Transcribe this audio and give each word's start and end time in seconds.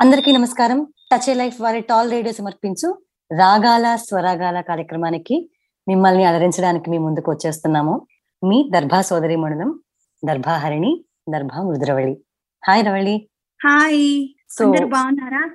అందరికీ 0.00 0.32
నమస్కారం. 0.32 0.86
Touch 1.12 1.30
a 1.30 1.34
life 1.34 1.60
వారి 1.60 1.80
టాల్ 1.80 2.10
రేడియో 2.10 2.32
సమర్పించు 2.32 3.02
రాగాల 3.32 3.96
స్వరాగాల 3.96 4.60
కార్యక్రమానికి 4.60 5.50
మిమ్మల్ని 5.88 6.24
అలరించడానికి 6.24 6.90
మీ 6.90 6.98
ముందుకు 6.98 7.32
వచ్చేస్తున్నాము. 7.32 8.06
మీ 8.44 8.70
దర్భా 8.74 9.00
సోదరి 9.00 9.36
మండలం 9.36 9.80
Darbha 10.24 10.56
Harini 10.56 11.04
Darbha 11.28 11.62
Mriduravali. 11.62 12.24
Hi 12.66 12.86
Ravali. 12.86 13.28
Hi 13.64 14.28
so 14.50 14.70
బాగున్నారా? 14.70 15.50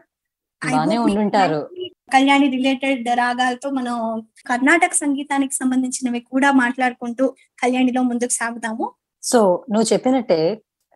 బానే 0.76 0.98
మీకు 0.98 1.02
ఉండుంటారు. 1.02 1.70
కళ్యాణి 2.12 2.48
రిలేటెడ్ 2.48 3.10
రాగాలతో 3.20 3.70
మనం 3.70 3.96
కర్ణాటక 4.46 4.94
సంగీతానికి 4.94 5.56
సంబంధించినవి 5.56 6.20
కూడా 6.32 6.52
మాట్లాడుకుంటూ 6.54 7.26
కళ్యాణిలో 7.64 8.04
ముందుకు 8.04 8.34
సాగుతాము 8.34 8.88
సో 9.24 9.40
నువ్వు 9.72 9.88
చెప్పినట్టే 9.94 10.40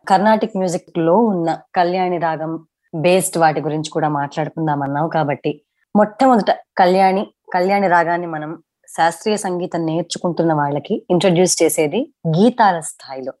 కర్ణాటిక్ 0.06 0.56
మ్యూజిక్లో 0.56 1.16
ఉన్న 1.32 1.50
కళ్యాణి 1.74 2.18
రాగం 2.18 2.52
బేస్డ్ 2.94 3.38
వాటి 3.38 3.60
గురించి 3.60 3.90
కూడా 3.90 4.08
మాట్లాడుకుందాం 4.08 4.80
అన్నావు 4.82 5.08
కాబట్టి 5.08 5.52
మొట్టమొదట 5.94 6.50
కళ్యాణి 6.76 7.22
కళ్యాణి 7.54 7.88
రాగాన్ని 7.88 8.26
మనం 8.26 8.50
శాస్త్రీయ 8.88 9.36
సంగీతం 9.36 9.80
నేర్చుకుంటున్న 9.86 10.52
వాళ్ళకి 10.52 10.94
ఇంట్రడ్యూస్ 11.10 11.54
చేసేది 11.62 12.00
గీతాల 12.36 12.76
స్థాయిలో. 12.80 13.32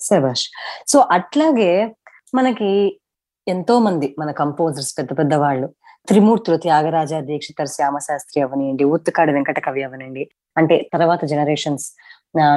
శభాష్. 0.00 0.50
సో 0.88 1.06
అట్లాగే 1.10 1.94
మనకి 2.34 3.00
ఎంతో 3.48 3.78
మంది 3.78 4.16
మన 4.18 4.30
కంపోజర్స్ 4.30 4.98
పెద్ద 4.98 5.18
పెద్ద 5.18 5.34
వాళ్ళు 5.34 5.74
త్రిమూర్తులు 6.08 6.56
త్యాగరాజ 6.64 7.12
దీక్షితర్ 7.28 7.70
శ్యామశాస్త్రి 7.74 8.38
అవనియండి 8.46 8.84
ఉత్తుకాడి 8.94 9.32
వెంకట 9.36 9.58
కవి 9.66 9.82
అవనండి 9.86 10.24
అంటే 10.56 10.76
తర్వాత 10.92 11.22
జనరేషన్స్ 11.32 11.86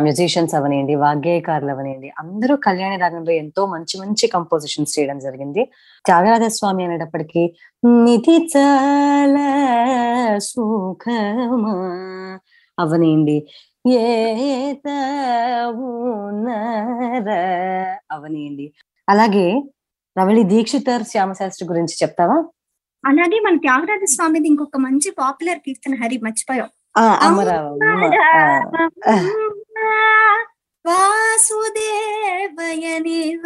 మ్యూజిషియన్స్ 0.05 0.53
అవనియండి 0.59 0.93
వాగ్గేయకారులు 1.03 1.71
అవనియండి 1.75 2.09
అందరూ 2.21 2.53
కళ్యాణి 2.67 2.97
రాగంలో 3.03 3.31
ఎంతో 3.43 3.61
మంచి 3.73 3.95
మంచి 4.01 4.25
కంపోజిషన్స్ 4.35 4.95
చేయడం 4.97 5.17
జరిగింది. 5.27 5.63
త్యాగరాజ 6.05 6.45
స్వామి 6.57 6.85
అనేటప్పటికీ 6.87 7.43
నిధి 8.05 8.37
చాలా 8.55 9.47
సుఖమా 10.49 11.75
అవనియండి 12.77 13.37
ఏత 13.99 14.87
అవనియండి. 18.17 18.67
అలాగే 19.07 19.47
రవళి 20.15 20.43
దీక్షితర్ 20.53 21.03
శ్యామశాస్త్రి 21.13 21.65
గురించి 21.71 21.95
చెప్తావా? 22.03 22.37
అలాగే 23.05 23.39
మన 23.39 23.57
త్యాగరాజ 23.57 24.03
స్వామిది 24.03 24.47
ఇంకొక 24.47 24.77
మంచి 24.77 25.11
పాపులర్ 25.11 25.57
కీర్తన 25.57 26.03
హరి 26.03 26.17
మర్చిపోయాం. 26.17 26.67
వాసుదేవయని 30.87 33.39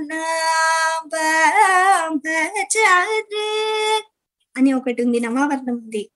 అని 4.56 4.72
ఒకటి 4.72 5.02
ఉంది 5.02 5.20
నవవర్ణం 5.20 5.76
ఉంది. 5.76 6.10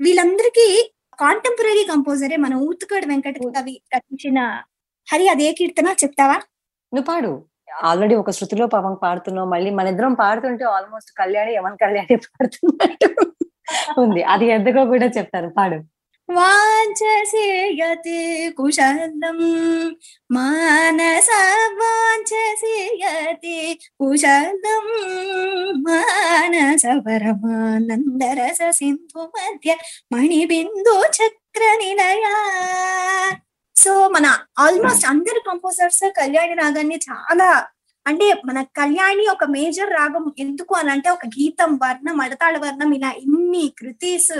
వీళ్ళందరికీ 0.00 0.92
కాంటెంపరీ 1.18 1.86
కంపోజరే 1.90 2.36
మన 2.36 2.54
ఊతుకాడు 2.54 3.06
వెంకట 3.06 3.34
కవి 3.38 3.80
రచించిన 3.94 4.62
హరి 5.12 5.28
అదే 5.28 5.52
కీర్తన 5.52 5.94
చెప్తావా? 6.04 6.34
నువ్వు 6.94 7.02
పాడు. 7.02 7.44
ఆల్రెడీ 7.82 8.14
ఒక 8.14 8.30
శృతిలో 8.30 8.66
పాపం 8.66 8.94
పాడుతున్నావు. 8.94 9.48
మళ్ళీ 9.48 9.70
మన 9.70 9.86
ఇద్దరం 9.86 10.14
పాడుతుంటే 10.14 10.64
ఆల్మోస్ట్ 10.64 11.10
కళ్యాణి 11.18 11.52
యమన్ 11.54 11.78
కళ్యాణి 11.78 12.16
పాడుతున్నట్టు 12.16 13.32
ఉంది. 14.00 14.22
అది 14.22 14.46
ఎందుకో 14.46 14.84
కూడా 14.84 15.06
చెప్తారు. 15.06 15.48
పాడు. 15.58 15.95
వాంఛసేయతే 16.28 18.20
కుశలం. 18.50 19.38
మానస 20.32 21.28
వాంఛసేయతే 21.80 23.78
కుశలం. 24.00 24.86
మానస 25.82 26.82
పరమానందరస 27.06 28.58
సింధు 28.70 29.22
మధ్య 29.36 29.76
మణిబిందు 30.12 30.96
చక్ర 31.18 31.62
నిలయ 31.78 32.24
సో 33.76 34.08
మన 34.08 34.26
ఆల్మోస్ట్ 34.58 35.06
అందరు 35.06 35.40
కంపోజర్స్ 35.48 36.04
కళ్యాణి 36.10 36.54
రాగాన్ని 36.54 36.98
చాలా 37.10 37.66
అంటే 38.06 38.26
మన 38.46 38.62
కళ్యాణి 38.62 39.26
ఒక 39.26 39.44
మేజర్ 39.44 39.90
రాగం. 39.90 40.34
ఎందుకు 40.38 40.74
అని 40.74 40.90
అంటే 40.90 41.08
ఒక 41.10 41.26
గీతం 41.26 41.70
వర్ణం 41.82 42.20
అడతాళ 42.20 42.56
వర్ణం 42.58 42.92
ఇలా 42.94 43.10
ఇన్ని 43.10 43.72
కృతీస్ 43.78 44.32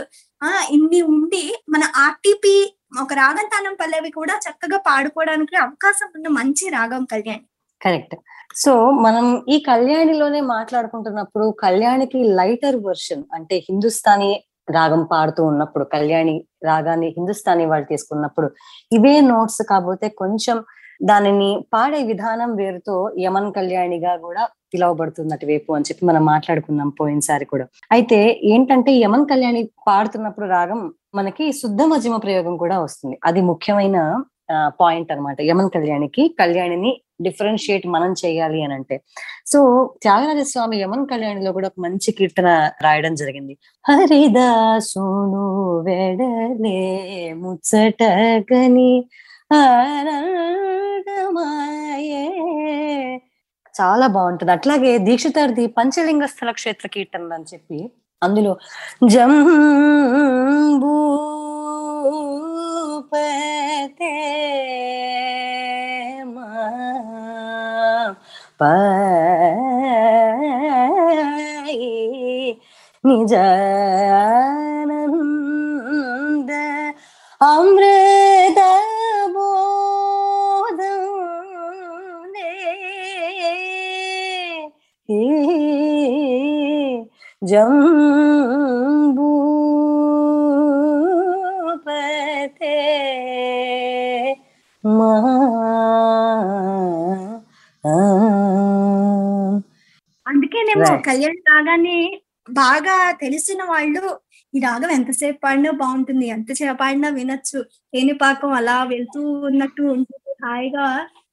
ఆ 0.42 0.52
ఇన్ని 0.70 1.02
ఉండి 1.02 1.44
మన 1.68 1.84
ఆర్టీపీ 1.96 2.56
ఒక 3.00 3.12
రాగం 3.12 3.46
తానం 3.48 3.74
పల్లవి 3.74 4.10
కూడా 4.10 4.34
చక్కగా 4.36 4.78
పాడుకోవడానికి 4.78 5.56
అవకాశం 5.56 6.08
ఉన్న 6.14 6.28
మంచి 6.28 6.68
రాగం 6.68 7.04
కళ్యాణి. 7.04 7.44
కరెక్ట్. 7.80 8.14
సో 8.54 8.90
మనం 8.90 9.42
ఈ 9.48 9.58
కళ్యాణిలోనే 9.60 10.40
మాట్లాడుకుంటున్నప్పుడు 10.40 11.46
కళ్యాణికి 11.62 12.20
లైటర్ 12.34 12.76
వర్షన్ 12.76 13.24
అంటే 13.32 13.56
హిందుస్థానీ 13.56 14.30
రాగం 14.70 15.04
పాడుతూ 15.04 15.42
ఉన్నప్పుడు 15.46 15.84
కళ్యాణి 15.84 16.44
రాగాన్ని 16.64 17.06
హిందుస్థానీ 17.06 17.66
వాళ్ళు 17.66 17.86
తీసుకున్నప్పుడు 17.86 18.48
ఇవే 18.92 19.20
నోట్స్ 19.20 19.62
కాకపోతే 19.62 20.08
కొంచెం 20.08 20.64
దానిని 21.00 21.64
పాడే 21.72 22.02
విధానం 22.02 22.54
వేరుతో 22.56 22.96
యమన్ 23.18 23.52
కళ్యాణిగా 23.52 24.16
కూడా 24.16 24.44
పిలువబడుతుంది 24.72 25.34
అటువైపు 25.36 25.70
అని 25.76 25.88
చెప్పి 25.88 26.02
మనం 26.10 26.22
మాట్లాడుకున్నాం 26.32 26.90
పోయినసారి 27.00 27.44
కూడా. 27.52 27.66
అయితే 27.92 28.18
ఏంటంటే 28.52 28.92
యమన్ 29.04 29.26
కళ్యాణి 29.32 29.62
పాడుతున్నప్పుడు 29.88 30.46
రాగం 30.46 30.80
మనకి 31.14 31.44
శుద్ధ 31.52 31.82
మధ్యమ 31.92 32.16
ప్రయోగం 32.16 32.56
కూడా 32.64 32.78
వస్తుంది. 32.86 33.18
అది 33.24 33.40
ముఖ్యమైన 33.50 33.98
పాయింట్ 34.80 35.10
అన్నమాట. 35.12 35.38
యమన్ 35.50 35.70
కళ్యాణికి 35.74 36.22
కళ్యాణిని 36.40 36.90
డిఫరెన్షియేట్ 37.24 37.86
మనం 37.94 38.12
చేయాలి 38.22 38.58
అని 38.64 38.74
అంటే. 38.78 38.96
సో 39.52 39.58
త్యాగరాజ 40.02 40.42
స్వామి 40.52 40.76
యమన్ 40.82 41.06
కళ్యాణిలో 41.12 41.50
కూడా 41.56 41.68
ఒక 41.72 41.80
మంచి 41.86 42.12
కీర్తన 42.18 42.48
రాయడం 42.86 43.14
జరిగింది. 43.22 43.54
హరిదాసును 43.88 45.44
వెడలే 45.86 46.80
ముచ్చటగని 47.42 48.92
ఆనందమాయే 51.06 52.25
చాలా 53.80 54.06
బాగుంటుంది. 54.16 54.52
అట్లాగే 54.52 54.92
దీక్షితార్థి 55.08 55.64
పంచలింగ 55.78 56.24
స్థల 56.32 56.50
క్షేత్ర 56.58 56.86
కీర్తనలు 56.94 57.34
అని 57.34 57.48
చెప్పి 57.52 57.78
అందులో 58.22 58.52
జంబూ 59.14 60.94
నిజ 73.04 73.34
పతే 91.78 92.76
మా 94.84 95.10
అందుకేనేమో. 100.26 100.88
కళ్యాణ్ 101.06 101.40
రాగాన్ని 101.48 101.98
బాగా 102.48 102.96
తెలిసిన 103.20 103.60
వాళ్ళు 103.64 104.02
ఈ 104.54 104.60
రాగం 104.60 104.90
ఎంతసేపు 104.90 105.38
పాడినా 105.42 105.70
బాగుంటుంది 105.80 106.26
ఎంతసేపు 106.28 106.76
పాడినా 106.80 107.08
వినొచ్చు 107.10 107.58
తేనిపాకం 107.92 108.52
అలా 108.52 108.76
వెళ్తూ 108.84 109.20
ఉన్నట్టు 109.48 109.82
ఉంటుంది 109.94 110.32
హాయిగా 110.44 110.86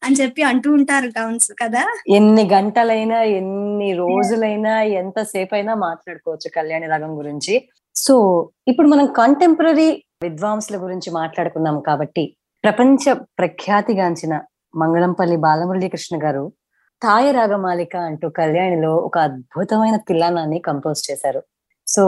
అని 0.04 0.16
చెప్పి 0.16 0.42
అంటూ 0.42 0.74
ఉంటారు 0.74 1.06
గౌన్స్ 1.08 1.52
కదా? 1.64 1.86
ఎన్ని 2.10 2.50
గంటలైనా 2.50 3.24
ఎన్ని 3.24 3.94
రోజులైనా 3.94 4.82
ఎంతసేపు 4.82 5.56
అయినా 5.56 5.76
మాట్లాడుకోవచ్చు 5.76 6.50
కళ్యాణి 6.56 6.88
రాగం 6.88 7.18
గురించి. 7.18 7.70
సో 7.96 8.16
ఇప్పుడు 8.68 8.88
మనం 8.88 9.06
కంటెంపరీ 9.06 10.04
విద్వాంసుల 10.24 10.78
గురించి 10.78 11.12
మాట్లాడుకున్నాం 11.12 11.80
కాబట్టి 11.80 12.36
ప్రపంచ 12.64 13.14
ప్రఖ్యాతిగాంచిన 13.14 14.42
మంగళంపల్లి 14.76 15.38
బాలమురళీకృష్ణ 15.38 16.24
గారు 16.24 16.52
తాయ 17.02 17.32
రాగమాలిక 17.32 17.96
అంటూ 17.98 18.30
కళ్యాణిలో 18.30 18.96
ఒక 18.96 19.18
అద్భుతమైన 19.18 19.96
తిలానాన్ని 19.96 20.60
కంపోజ్ 20.60 21.12
చేశారు. 21.12 21.44
సో 21.88 22.04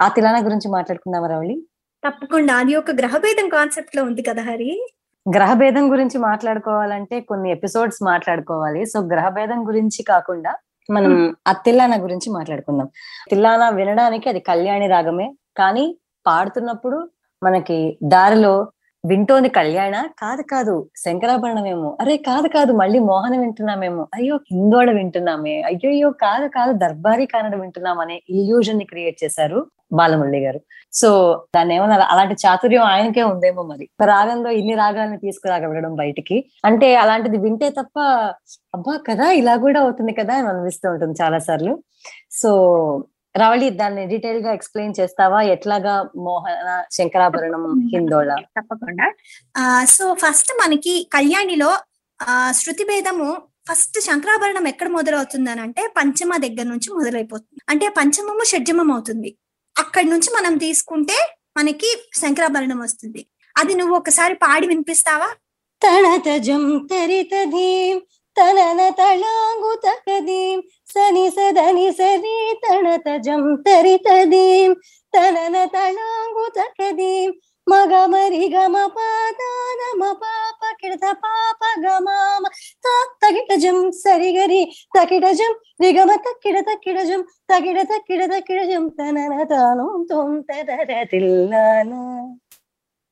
ఆ 0.00 0.08
తిలానా 0.08 0.38
గురించి 0.38 0.68
మాట్లాడుకుందామా 0.68 1.26
రవళి? 1.26 1.66
తప్పకుండా. 2.08 2.56
అది 2.56 2.76
ఒక 2.76 2.90
గ్రహభేదం 2.90 3.48
కాన్సెప్ట్లో 3.48 4.04
ఉంది 4.04 4.22
కదా 4.22 4.42
హరి? 4.42 4.86
గ్రహభేదం 5.34 5.92
గురించి 5.92 6.18
మాట్లాడుకోవాలంటే 6.18 7.20
కొన్ని 7.20 7.50
ఎపిసోడ్స్ 7.50 8.02
మాట్లాడుకోవాలి. 8.02 8.86
సో 8.86 9.00
గ్రహభేదం 9.00 9.66
గురించి 9.68 10.02
కాకుండా 10.02 10.54
మనం 10.90 11.36
ఆ 11.48 11.52
తిల్లానా 11.52 11.96
గురించి 11.96 12.32
మాట్లాడుకుందాం. 12.32 12.88
తిల్లానా 13.30 13.68
వినడానికి 13.68 14.28
అది 14.28 14.40
కళ్యాణి 14.40 14.86
రాగమే. 14.86 15.34
కానీ 15.56 15.98
పాడుతున్నప్పుడు 16.26 17.10
మనకి 17.42 17.98
దారిలో 18.04 18.72
వింటోంది 19.04 19.48
కళ్యాణ? 19.48 20.08
కాదు 20.18 20.42
కాదు 20.42 20.90
శంకరాభరణమేమో. 20.96 21.96
అరే 22.00 22.16
కాదు 22.16 22.48
కాదు 22.48 22.72
మళ్ళీ 22.72 22.98
మోహన 22.98 23.40
వింటున్నామేమో. 23.40 24.08
అయ్యో 24.14 24.36
హిందోడ 24.36 24.90
వింటున్నామే. 24.90 25.62
అయ్యో 25.62 26.10
కాదు 26.10 26.48
కాదు 26.48 26.72
దర్బారీ 26.72 27.26
కన్నడ 27.26 27.56
వింటున్నామనే 27.60 28.20
ఇల్యూజన్ని 28.30 28.84
క్రియేట్ 28.84 29.24
చేశారు 29.24 29.66
బాలమురళి 29.92 30.40
గారు. 30.40 30.60
సో 30.92 31.08
దాన్ని 31.56 31.74
ఏమన్నా 31.74 31.96
అలాంటి 32.10 32.36
చాతుర్యం 32.46 32.82
ఆయనకే 32.82 33.22
ఉందేమో 33.22 33.62
మరి. 33.62 33.88
రాగంలో 34.02 34.50
ఇన్ని 34.50 34.74
రాగాలను 34.74 35.18
తీసుకురాగలగడం 35.18 35.96
బయటికి. 35.96 36.50
అంటే 36.64 36.94
అలాంటిది 36.94 37.38
వింటే 37.38 37.70
తప్ప 37.70 37.98
అబ్బా 38.74 38.96
కదా 39.08 39.30
ఇలా 39.30 39.56
కూడా 39.56 39.80
అవుతుంది 39.80 40.12
కదా 40.12 40.34
అని 40.34 40.48
అనిపిస్తూ 40.48 40.90
ఉంటుంది 40.90 41.22
చాలా 41.22 41.38
సార్లు 41.38 41.82
సో 42.30 42.50
రవళి 43.34 43.70
దాన్ని 43.70 44.06
డీటెయిల్గా 44.06 44.52
ఎక్స్ప్లెయిన్ 44.52 44.94
చేస్తావా? 45.00 45.42
ఎట్లాగా 45.42 46.02
మోహన 46.16 46.84
శంకరాభరణం 46.92 47.88
హిందోళ 47.94 48.34
తప్పకుండా. 48.58 49.14
ఆ 49.56 49.84
సో 49.84 50.14
ఫస్ట్ 50.14 50.52
మనకి 50.66 51.08
కళ్యాణిలో 51.12 51.78
ఆ 52.28 52.52
శృతి 52.52 52.84
భేదము 52.84 53.42
ఫస్ట్ 53.68 54.00
శంకరాభరణం 54.00 54.68
ఎక్కడ 54.68 54.88
మొదలవుతుంది 54.88 55.50
అని 55.50 55.60
అంటే 55.60 55.92
పంచమ 55.96 56.36
దగ్గర 56.36 56.62
నుంచి 56.62 56.94
మొదలైపోతుంది. 56.94 57.60
అంటే 57.68 57.88
పంచమము 57.88 58.44
షడ్జమం 58.44 58.92
అవుతుంది. 58.92 59.38
అక్కడి 59.78 60.10
నుంచి 60.10 60.28
మనం 60.38 60.56
తీసుకుంటే 60.56 61.36
మనకి 61.56 62.10
శంకరాభరణం 62.14 62.78
వస్తుంది. 62.78 63.26
అది 63.58 63.74
నువ్వు 63.74 63.96
ఒకసారి 63.96 64.34
పాడి 64.34 64.66
వినిపిస్తావా? 64.66 65.28
తనన 68.36 68.80
తళాంగు 68.98 69.72
తకదీం 69.84 70.58
సని 70.94 71.26
సదని 71.30 71.88
సరి 71.92 72.36
తణతజం 72.62 73.42
తరిత 73.66 74.08
ధీం 74.24 74.72
తనన 75.14 75.56
తళాంగు 75.72 76.46
తకదీం 76.56 77.30
మగ 77.66 77.92
మరి 78.06 78.44
గమ 78.52 78.76
పాదాన 78.94 79.80
పాప 80.14 80.62
కిడత 80.80 81.06
పాప 81.24 81.62
గమామ 81.80 82.44
తగిటజం 83.22 83.78
సరిగరి 83.98 84.62
తకిటజం 84.98 85.52
రిగమ 85.82 86.10
తక్కిడ 86.26 86.56
తక్కిడ 86.60 86.98
జం 87.02 87.22
తగిడ 87.50 87.78
తక్కిడ 87.84 88.60
జం 88.62 88.84
తనన 88.98 89.34
తాను 89.44 89.86
తొం 90.10 90.30
తదర 90.42 90.80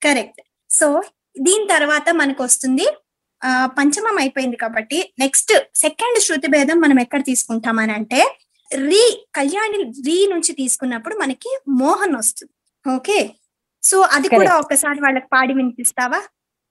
కరెక్ట్. 0.02 0.40
సో 0.70 0.88
దీని 1.38 1.66
తర్వాత 1.66 2.08
మనకు 2.12 2.42
వస్తుంది 2.42 2.86
పంచమం 3.64 4.18
అయిపోయింది 4.18 4.56
కాబట్టి 4.56 5.14
నెక్స్ట్ 5.18 5.52
సెకండ్ 5.74 6.20
శృతి 6.20 6.46
భేదం 6.46 6.80
మనం 6.80 7.00
ఎక్కడ 7.00 7.24
తీసుకుంటామని 7.24 7.92
అంటే 7.92 8.38
రీ 8.74 9.26
కళ్యాణి 9.34 9.92
రీ 10.06 10.26
నుంచి 10.26 10.52
తీసుకున్నప్పుడు 10.52 11.14
మనకి 11.14 11.58
మోహన్ 11.68 12.16
వస్తుంది. 12.16 12.52
ఓకే? 12.96 13.30
సో 13.82 14.00
అది 14.00 14.28
కూడా. 14.28 14.58
ఒకసారి 14.58 15.00
వాళ్ళకి 15.00 15.26
పాడి 15.32 15.54
వినిపిస్తావా? 15.54 16.22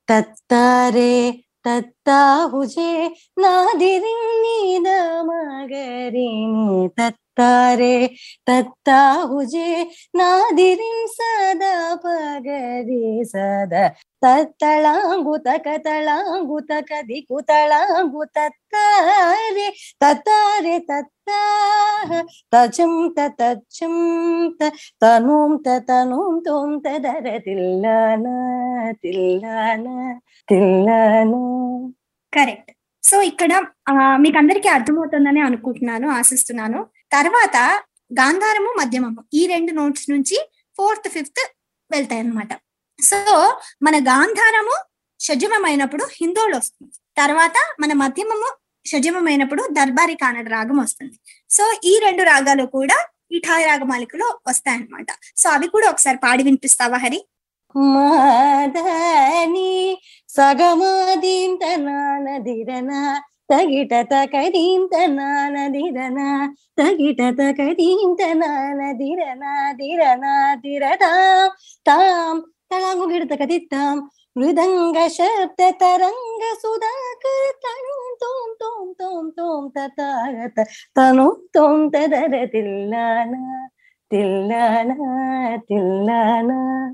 తత్తారే 0.10 1.44
తత్తాహుజే 1.66 3.16
నాదిరిన్నీద 3.40 4.88
మగరిని 5.22 6.88
తత్తారే. 6.88 7.27
తారే 7.38 7.96
తత్తాహుజే 8.48 9.70
నాదిరిం 10.16 11.00
సదా 11.16 11.74
పగరి 12.04 13.02
సదా. 13.26 13.84
తత్తళాంగు 14.22 15.36
తక 15.38 15.68
తళాంగు 15.78 16.60
తక 16.70 17.02
దికు 17.02 17.40
తళాంగు 17.42 18.24
తత్తారే 18.38 19.68
తత్తారే 20.04 20.80
తత్తాహ 20.90 22.10
తచం 22.54 22.94
తచ్చం 23.18 23.96
తనూం 25.02 25.52
తనూం 25.90 26.36
తోం 26.46 26.80
తదర 26.80 27.38
తిల్లాన 27.38 28.26
తిల్లాన 29.04 29.86
తిల్లాన. 30.48 31.34
కరెక్ట్. 32.34 32.72
సో 33.04 33.22
ఇక్కడ 33.22 33.52
ఆ, 33.90 33.94
మీకు 34.18 34.38
అందరికీ 34.38 34.70
అర్థమవుతుందని 34.70 35.42
అనుకుంటున్నాను 35.42 36.08
ఆశిస్తున్నాను. 36.10 36.80
తర్వాత 37.12 37.82
గాంధారము 38.20 38.80
మధ్యమము 38.80 39.24
ఈ 39.34 39.48
రెండు 39.48 39.72
నోట్స్ 39.72 40.10
నుంచి 40.10 40.50
ఫోర్త్ 40.78 41.10
ఫిఫ్త్ 41.10 41.54
వెళ్తాయి 41.92 42.22
అన్నమాట 42.22 42.48
సో 43.00 43.58
మన 43.82 43.98
గాంధారము 43.98 44.84
షజమమైనప్పుడు 45.20 46.08
హిందోళ 46.22 46.58
వస్తుంది. 46.58 46.92
తర్వాత 47.18 47.54
మన 47.80 47.94
మధ్యమము 47.94 48.58
షజమమైనప్పుడు 48.86 49.68
దర్బారి 49.72 50.16
కానడ 50.16 50.50
రాగం 50.50 50.78
వస్తుంది. 50.78 51.20
సో 51.50 51.80
ఈ 51.84 52.00
రెండు 52.04 52.24
రాగాలు 52.24 52.66
కూడా 52.66 53.06
ఈ 53.32 53.40
ఠాయ్ 53.40 53.66
రాగమాలికలో 53.66 54.40
వస్తాయన్నమాట. 54.48 55.06
సో 55.38 55.50
అవి 55.50 55.68
కూడా 55.68 55.90
ఒకసారి 55.90 56.18
పాడి 56.18 56.44
వినిపిస్తావా 56.44 56.98
హరి? 56.98 57.22
మాదని 57.76 59.98
సగమాదింత 60.30 61.60
నానదిరనా 61.78 63.22
తగిట 63.52 63.94
తకదీంత 63.94 65.10
నానదిరన 65.10 66.20
తగిట 66.80 67.18
తకదీంత 67.22 68.22
నానదిరన 68.34 69.72
దిరన? 69.72 70.56
దిరదాం 70.56 71.52
తాం. 71.88 72.44
తళంగు 72.72 73.06
గిడత 73.14 73.40
కదిత్తాం 73.40 74.10
మృదంగ 74.38 75.08
శబ్ద 75.08 75.70
తరంగ 75.70 76.44
సుధాకర 76.54 77.52
తను 77.64 78.16
తోం 78.22 78.56
తోం 78.62 78.94
తోం 79.00 79.30
తోం 79.30 79.72
తతాగత 79.78 80.64
తను 80.98 81.48
తోం 81.56 81.90
తదర 81.90 82.46
తిల్లానా? 82.46 83.68
తిల్లానా? 84.12 84.96
తిల్లానా? 85.58 86.94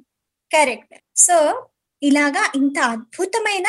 కరెక్ట్. 0.52 0.96
సో 1.16 1.68
ఇలాగా 2.04 2.52
ఇంత 2.56 2.80
అద్భుతమైన 2.80 3.66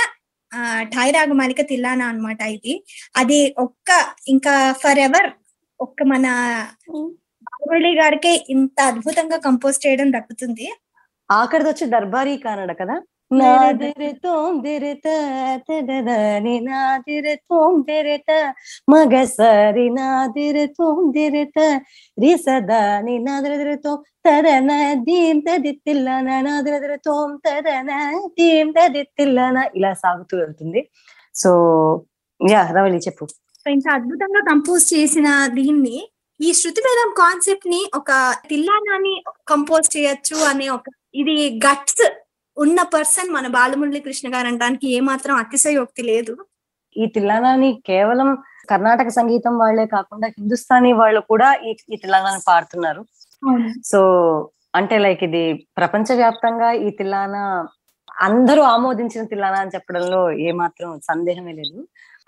ఠాయ్ 0.94 1.12
రాగమాలిక 1.12 1.60
తిల్లానా 1.62 2.06
అన్నమాట 2.08 2.42
ఇది. 2.56 2.74
అది 3.16 3.54
ఒక్క 3.58 3.90
ఇంకా 4.28 4.72
ఫర్ 4.72 4.98
ఎవర్ 4.98 5.28
ఒక్క 5.80 6.02
మన 6.02 6.26
బాలమురళి 7.46 7.92
గారికే 8.00 8.32
ఇంత 8.48 8.80
అద్భుతంగా 8.80 9.36
కంపోజ్ 9.36 9.86
చేయడం 9.86 10.12
దక్కుతుంది. 10.12 10.66
ఆఖరిది 11.30 11.68
వచ్చి 11.68 11.86
దర్బారీ 11.86 12.36
కానడ 12.36 12.72
కదా? 12.80 12.96
నాదిరి 13.30 14.10
తోందిరిత 14.22 15.06
నాదిరి 16.62 17.34
తోందిరిత 17.50 18.30
మగసరి 18.92 19.86
నాదిరి 19.90 20.66
తోందిరిత 20.78 21.58
రిసదాని 22.18 23.16
నాదిరి 23.18 23.76
తోం 23.76 23.98
తదన 24.26 24.70
దీం 25.02 25.38
తదిత్తిల్లన 25.40 26.28
నాదిరి 26.40 26.98
తోం 27.06 27.30
తదన 27.46 27.90
దీం 28.38 28.68
తదిత్తిల్లన 28.72 29.56
ఇలా 29.74 29.92
సాగుతూ 29.94 30.34
వెళ్తుంది. 30.36 30.82
సో 31.34 31.50
యా 32.40 32.62
రవళి 32.76 32.98
చెప్పు. 32.98 33.24
సో 33.66 33.70
ఇంత 33.70 33.88
అద్భుతంగా 33.90 34.40
కంపోజ్ 34.50 34.84
చేసిన 34.94 35.28
దీన్ని 35.54 35.96
ఈ 36.40 36.48
శృతి 36.52 36.80
వేదం 36.80 37.10
కాన్సెప్ట్ని 37.16 37.80
ఒక 37.94 38.10
తిల్లానాని 38.48 39.14
కంపోజ్ 39.46 39.86
చేయొచ్చు 39.96 40.36
అనే 40.44 40.66
ఒక 40.68 40.86
ఇది 41.14 41.36
గట్స్ 41.64 42.04
ఉన్న 42.56 42.78
పర్సన్ 42.94 43.30
మన 43.36 43.46
బాలమురళి 43.56 44.00
కృష్ణ 44.06 44.26
గారు 44.34 44.46
అనడానికి 44.50 44.86
ఏమాత్రం 44.98 45.34
అతిశయోక్తి 45.42 46.02
లేదు. 46.10 46.34
ఈ 46.96 47.06
తిల్లానాని 47.14 47.70
కేవలం 47.90 48.28
కర్ణాటక 48.70 49.08
సంగీతం 49.18 49.54
వాళ్ళే 49.62 49.86
కాకుండా 49.94 50.26
హిందుస్థానీ 50.36 50.90
వాళ్ళు 51.00 51.20
కూడా 51.32 51.48
ఈ 51.68 51.70
ఈ 51.94 51.96
తిల్లానాని 52.02 52.42
పాడుతున్నారు. 52.50 53.02
సో 53.90 54.00
అంటే 54.78 54.96
లైక్ 55.04 55.22
ఇది 55.28 55.42
ప్రపంచ 55.78 56.06
వ్యాప్తంగా 56.20 56.68
ఈ 56.86 56.90
తిల్లానా 57.00 57.42
అందరూ 58.28 58.62
ఆమోదించిన 58.74 59.22
తిల్లానా 59.32 59.58
అని 59.64 59.74
చెప్పడంలో 59.74 60.20
ఏమాత్రం 60.48 60.90
సందేహమే 61.10 61.52
లేదు. 61.60 61.78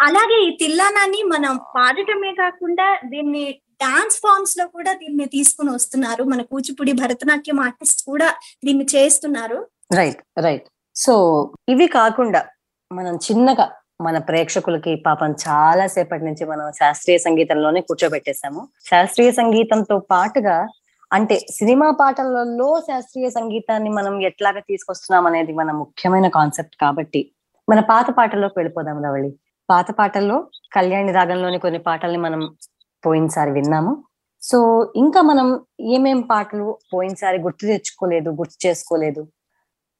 అలాగే 0.00 0.38
ఈ 0.48 0.50
తిల్లానాన్ని 0.62 1.20
మనం 1.34 1.52
పాడటమే 1.76 2.32
కాకుండా 2.42 2.86
దీన్ని 3.12 3.44
డాన్స్ 3.82 4.18
ఫార్మ్స్లో 4.24 4.64
కూడా 4.76 4.92
దీన్ని 5.02 5.26
తీసుకుని 5.36 5.70
వస్తున్నారు. 5.76 6.22
మన 6.32 6.40
కూచిపూడి 6.50 6.92
భరతనాట్యం 7.02 7.58
ఆర్టిస్ట్ 7.66 8.02
కూడా 8.10 8.28
దీన్ని 8.66 8.86
చేస్తున్నారు 8.94 9.58
రైట్ 9.90 10.20
రైట్ 10.38 10.64
సో 10.96 11.14
ఇవి 11.68 11.86
కాకుండా 11.86 12.44
మనం 12.92 13.14
చిన్నగా 13.16 13.66
మన 14.00 14.18
ప్రేక్షకులకి 14.18 14.94
పాపం 15.06 15.30
చాలా 15.48 15.86
సేపటి 15.86 16.24
నుంచి 16.24 16.44
మనం 16.44 16.72
శాస్త్రీయ 16.72 17.18
సంగీతంలోనే 17.18 17.80
కూర్చోబెట్టేశాము. 17.80 18.68
శాస్త్రీయ 18.90 19.30
సంగీతంతో 19.30 19.98
పాటుగా 19.98 20.66
అంటే 21.12 21.46
సినిమా 21.50 21.90
పాటలలో 21.90 22.80
శాస్త్రీయ 22.80 23.30
సంగీతాన్ని 23.30 23.90
మనం 23.90 24.22
ఎట్లాగా 24.22 24.60
తీసుకొస్తున్నాం 24.60 25.26
అనేది 25.26 25.52
మన 25.52 25.70
ముఖ్యమైన 25.70 26.28
కాన్సెప్ట్ 26.28 26.76
కాబట్టి 26.80 27.32
మన 27.70 27.80
పాత 27.80 28.06
పాటల్లోకి 28.10 28.58
వెళ్ళిపోదాం 28.58 29.04
రవళి 29.04 29.30
పాత 29.70 29.86
పాటల్లో 29.90 30.48
కళ్యాణి 30.72 31.12
రాగంలోని 31.12 31.58
కొన్ని 31.58 31.78
పాటల్ని 31.78 32.16
మనం 32.16 32.56
పోయినసారి 33.06 33.50
విన్నాము. 33.50 34.04
సో 34.42 34.92
ఇంకా 34.96 35.22
మనం 35.22 35.60
ఏమేం 35.80 36.20
పాటలు 36.20 36.78
పోయినసారి 36.94 37.38
గుర్తు 37.38 37.66
తెచ్చుకోలేదు 37.66 38.30
గుర్తు 38.30 38.66
చేసుకోలేదు? 38.66 39.28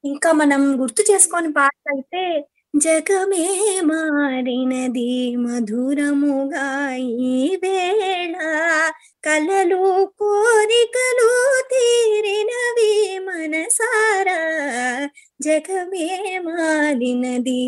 ఇంకా 0.07 0.33
మనం 0.33 0.83
గుర్తు 0.83 1.03
చేసుకొని 1.13 1.53
పాటైతే 1.53 2.25
జగమే 2.75 3.45
మారినది 3.85 5.37
మధురముగా 5.37 6.67
ఈ 6.97 7.57
వేళ. 7.63 8.35
కలలు 9.25 9.85
కోరికలు 10.19 11.31
తీరినవి 11.63 12.93
మనసారా. 13.19 14.41
జగమే 15.43 16.09
మారినది 16.45 17.63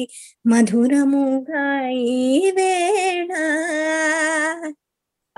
మధురముగా 0.46 1.64
ఈ 1.90 2.52
వేళ. 2.56 3.32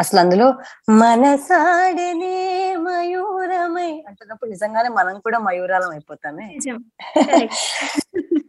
అసలు 0.01 0.21
అందులో 0.21 0.55
మనసాడనే 0.91 2.77
మయూరమై 2.77 4.05
అంటున్నప్పుడు 4.09 4.51
నిజంగానే 4.51 4.89
మనం 4.89 5.19
కూడా 5.19 5.39
మయూరాలం 5.39 5.91
అయిపోతామే. 5.91 6.59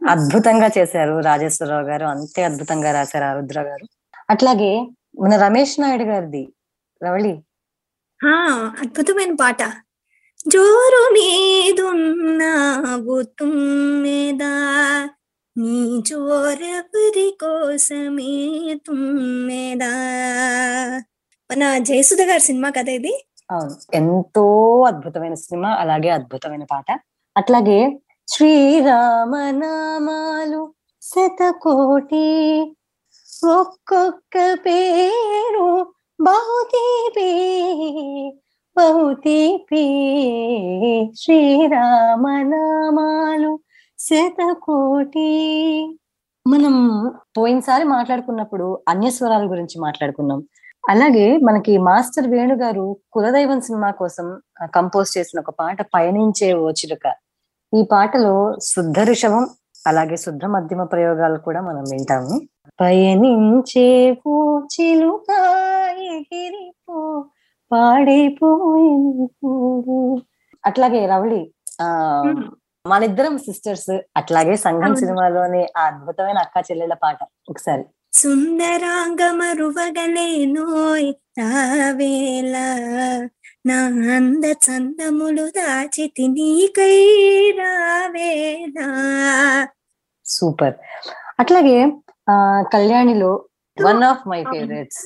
అద్భుతంగా 0.08 0.70
చేశారు 0.78 1.20
రాజేశ్వరరావు 1.20 1.86
గారు. 1.86 2.06
అంతే 2.06 2.44
అద్భుతంగా 2.44 2.92
రాశారు 2.92 3.24
ఆరుద్ర 3.24 3.60
గారు. 3.62 3.86
అట్లాగే 4.30 4.88
మన 5.20 5.36
రమేష్ 5.36 5.80
నాయుడు 5.80 6.02
గారిది 6.02 6.52
రవళి. 7.04 7.42
అద్భుతమైన 8.80 9.34
పాట. 9.34 9.62
జోరు 10.48 11.14
మీదున్న 11.14 12.42
నీ 15.58 16.02
జోరెవరి 16.06 17.38
కోసమే 17.40 18.32
తుమ్మెదా 18.86 19.92
మన 21.52 21.78
జయసుధ 21.78 22.20
గారి 22.20 22.40
సినిమా 22.40 22.70
కదా 22.70 22.92
ఇది. 22.92 23.26
అవును. 23.50 23.96
ఎంతో 23.96 24.44
అద్భుతమైన 24.82 25.34
సినిమా 25.34 25.68
అలాగే 25.68 26.08
అద్భుతమైన 26.08 26.64
పాట. 26.70 27.00
అట్లాగే 27.36 28.00
శ్రీరామ 28.28 29.36
నామాలు 29.50 30.74
శతకోటి 31.02 32.26
ఒక్కొక్క 33.60 34.58
పేరు 34.66 35.94
బహుతీపి 36.20 37.30
బహుతీపి. 38.76 39.84
శ్రీరామ 41.16 42.28
నామాలు 42.28 43.60
శతకోటి. 43.98 45.30
మనం 46.46 46.74
పోయినసారి 47.38 47.84
మాట్లాడుకున్నప్పుడు 47.84 48.82
అన్యస్వరాల 48.88 49.50
గురించి 49.50 49.80
మాట్లాడుకున్నాం. 49.80 50.44
అలాగే 50.84 51.26
మనకి 51.42 51.72
మాస్టర్ 51.78 52.26
వేణు 52.26 52.54
గారు 52.54 52.84
కులదైవం 53.12 53.60
సినిమా 53.60 53.90
కోసం 53.98 54.26
కంపోజ్ 54.74 55.10
చేసిన 55.16 55.40
ఒక 55.40 55.52
పాట 55.58 55.78
పయనించే 55.94 56.48
ఓ 56.58 56.70
చిలుక 56.80 57.06
ఈ 57.72 57.82
పాటలో 57.90 58.32
శుద్ధ 58.68 58.98
ఋషభం 59.08 59.44
అలాగే 59.86 60.16
శుద్ధ 60.16 60.44
మధ్యమ 60.54 60.82
ప్రయోగాలు 60.84 61.38
కూడా 61.46 61.60
మనం 61.60 61.84
వింటాము 61.92 62.34
పయనించే 62.78 63.86
ఓ 64.26 64.34
చిలుక 64.74 65.28
ఎగిరిపో 66.10 66.98
పాడిపోయింది 67.70 69.28
అట్లాగే 70.64 71.00
రవళి 71.06 71.42
ఆ. 71.80 71.86
మనిద్దరం 72.84 73.34
సిస్టర్స్ 73.38 73.90
అట్లాగే 74.16 74.54
సంఘం. 74.56 74.92
సినిమాలోని 74.96 75.62
ఆ 75.76 75.82
అద్భుతమైన 75.86 76.38
అక్క 76.38 76.56
చెల్లెళ్ళ 76.68 76.94
పాట 77.02 77.18
ఒకసారి 77.48 77.84
సుందరాంగమరువగలేనోయ్ 78.12 81.12
రావేళ 81.38 82.56
నా 83.66 83.78
అంద 84.16 84.44
చందములు 84.64 85.46
దాచితి 85.58 86.28
నీకై 86.28 86.96
రావేళ 87.60 88.78
సూపర్. 90.26 90.74
అట్లాగే 91.40 91.92
ఆ 92.30 92.62
కళ్యాణిలో 92.74 93.32
one 93.76 94.04
of 94.10 94.28
my 94.28 94.44
favourites. 94.44 95.02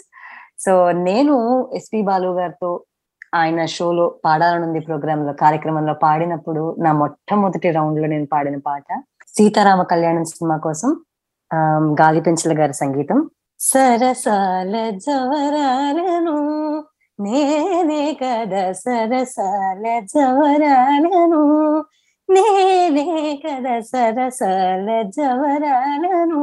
So 0.65 0.93
నేను 1.09 1.35
ఎస్పి 1.79 2.03
బాలు 2.03 2.29
గారితో 2.41 2.85
ఆయన 3.35 3.67
షోలో 3.67 4.21
పాడాలనుంది 4.25 4.81
ప్రోగ్రామ్లో 4.81 5.33
కార్యక్రమంలో 5.45 5.95
పాడినప్పుడు 6.05 6.77
నా 6.79 6.93
మొట్టమొదటి 6.93 7.71
రౌండ్లో 7.71 8.07
నేను 8.07 8.27
పాడిన 8.27 8.57
పాట 8.69 8.85
సీతారామ 9.37 9.83
కళ్యాణం 9.93 10.25
సినిమా 10.25 10.57
కోసం 10.57 10.97
గాలి 12.01 12.21
పెంచల 12.21 12.53
గారి 12.61 12.73
సంగీతం. 12.73 13.19
సరసాల 13.61 14.75
జవరాలను 14.97 16.37
నేనే 17.19 18.05
కదా 18.23 18.65
సరసాల 18.73 19.85
జవరాలను 20.15 21.43
నేనే 22.29 23.09
కదా 23.45 23.77
సరసాల 23.81 24.89
జవరాలను 25.17 26.43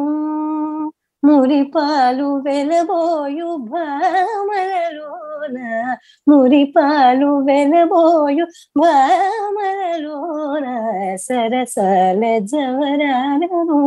మురిపాలు 1.24 2.30
వెలబోయు 2.46 3.50
భామలలోన 3.72 5.58
మురిపాలు 6.28 7.30
వెలబోయు 7.48 8.46
భామలలోన 8.78 10.66
సరసాల 11.18 12.24
జవరాలను 12.52 13.80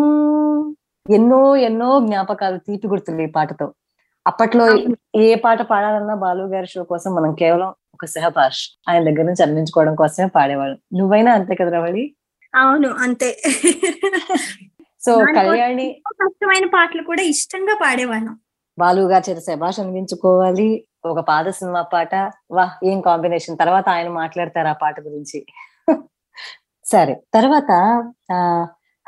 ఎన్నో 1.10 1.56
ఎన్నో 1.56 2.00
జ్ఞాపకాలు 2.00 2.56
తీపి 2.58 2.86
గుర్తులు 2.88 3.22
ఈ 3.22 3.26
పాటతో. 3.26 3.66
అప్పట్లో 4.26 4.64
ఏ 5.16 5.34
పాట 5.34 5.62
పాడాలన్నా 5.62 6.14
బాలు 6.14 6.42
గారి 6.44 6.66
షో 6.66 6.82
కోసం 6.82 7.14
మనం 7.14 7.32
కేవలం 7.34 7.68
ఒక 7.94 8.04
సహపాష్ 8.06 8.62
ఆయన 8.88 9.04
దగ్గర 9.04 9.22
నుంచి 9.22 9.42
అందించుకోవడం 9.42 9.94
కోసమే 9.94 10.28
పాడేవాళ్ళం. 10.28 10.78
నువ్వైనా 10.94 11.32
అంతే 11.32 11.54
కదా 11.54 11.70
రవళి? 11.70 12.04
అవును 12.54 12.88
అంతే. 12.96 13.30
సో 15.00 15.12
కళ్యాణి 15.38 15.86
కష్టమైన 16.22 16.66
పాటలు 16.66 17.02
కూడా 17.02 17.22
ఇష్టంగా 17.22 17.74
పాడేవాళ్ళం. 17.74 18.34
బాలు 18.78 19.00
గారి 19.02 19.30
చేత 19.30 19.38
శభాష్ 19.38 19.80
అనిపించుకోవాలి 19.80 20.68
ఒక 21.04 21.20
పాత 21.20 21.48
సినిమా 21.50 21.82
పాట. 21.82 22.12
వా 22.50 22.70
ఏం 22.84 23.00
కాంబినేషన్? 23.00 23.56
తర్వాత 23.56 23.88
ఆయన 23.88 24.08
మాట్లాడతారు 24.08 24.68
ఆ 24.68 24.76
పాట 24.82 25.00
గురించి. 25.00 25.38
సరే 26.84 27.14
తర్వాత 27.34 27.70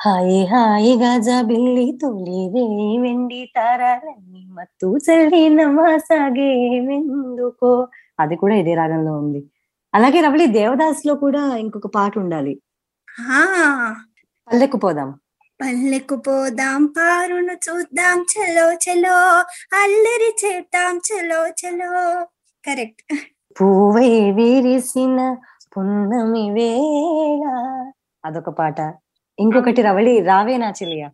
హాయి 0.01 0.47
హాయిగా 0.47 1.19
జాబిల్లి 1.19 1.99
తొలి 2.03 2.51
రేయి 2.55 2.99
వెండి 2.99 3.53
తారాలన్నీ 3.57 4.47
మత్తు 4.49 4.97
చల్లిన 4.97 5.67
మాసాగే 5.71 6.77
ఎందుకో 6.77 7.89
అది 8.21 8.37
కూడా 8.37 8.55
ఇదే 8.55 8.75
రాగంలో 8.75 9.13
ఉంది. 9.13 9.45
అలాగే 9.95 10.21
రవళి 10.21 10.47
దేవదాస్లో 10.47 11.15
కూడా 11.15 11.57
ఇంకొక 11.57 11.87
పాట 11.87 12.19
ఉండాలి. 12.19 12.61
ఆ. 13.21 13.95
పల్లెక్కుపోదాం 14.49 15.11
పల్లెకు 15.63 16.17
పోదాం 16.17 16.87
పారును 16.87 17.53
చూద్దాం 17.53 18.21
చలో 18.21 18.73
చలో 18.73 19.39
అల్లరి 19.83 20.35
చేద్దాం 20.47 20.97
చలో 20.97 21.49
చలో. 21.49 22.25
కరెక్ట్. 22.67 23.15
పువ్వై 23.61 24.31
విరిసిన 24.31 25.37
పున్నమి 25.77 26.51
వేళ. 26.51 27.45
అదొక 28.25 28.49
పాట. 28.49 28.81
ఇంకొకటి 29.39 29.83
రవళి 29.83 30.21
రావే 30.29 30.57
నా 30.57 30.73
చెలియా. 30.79 31.09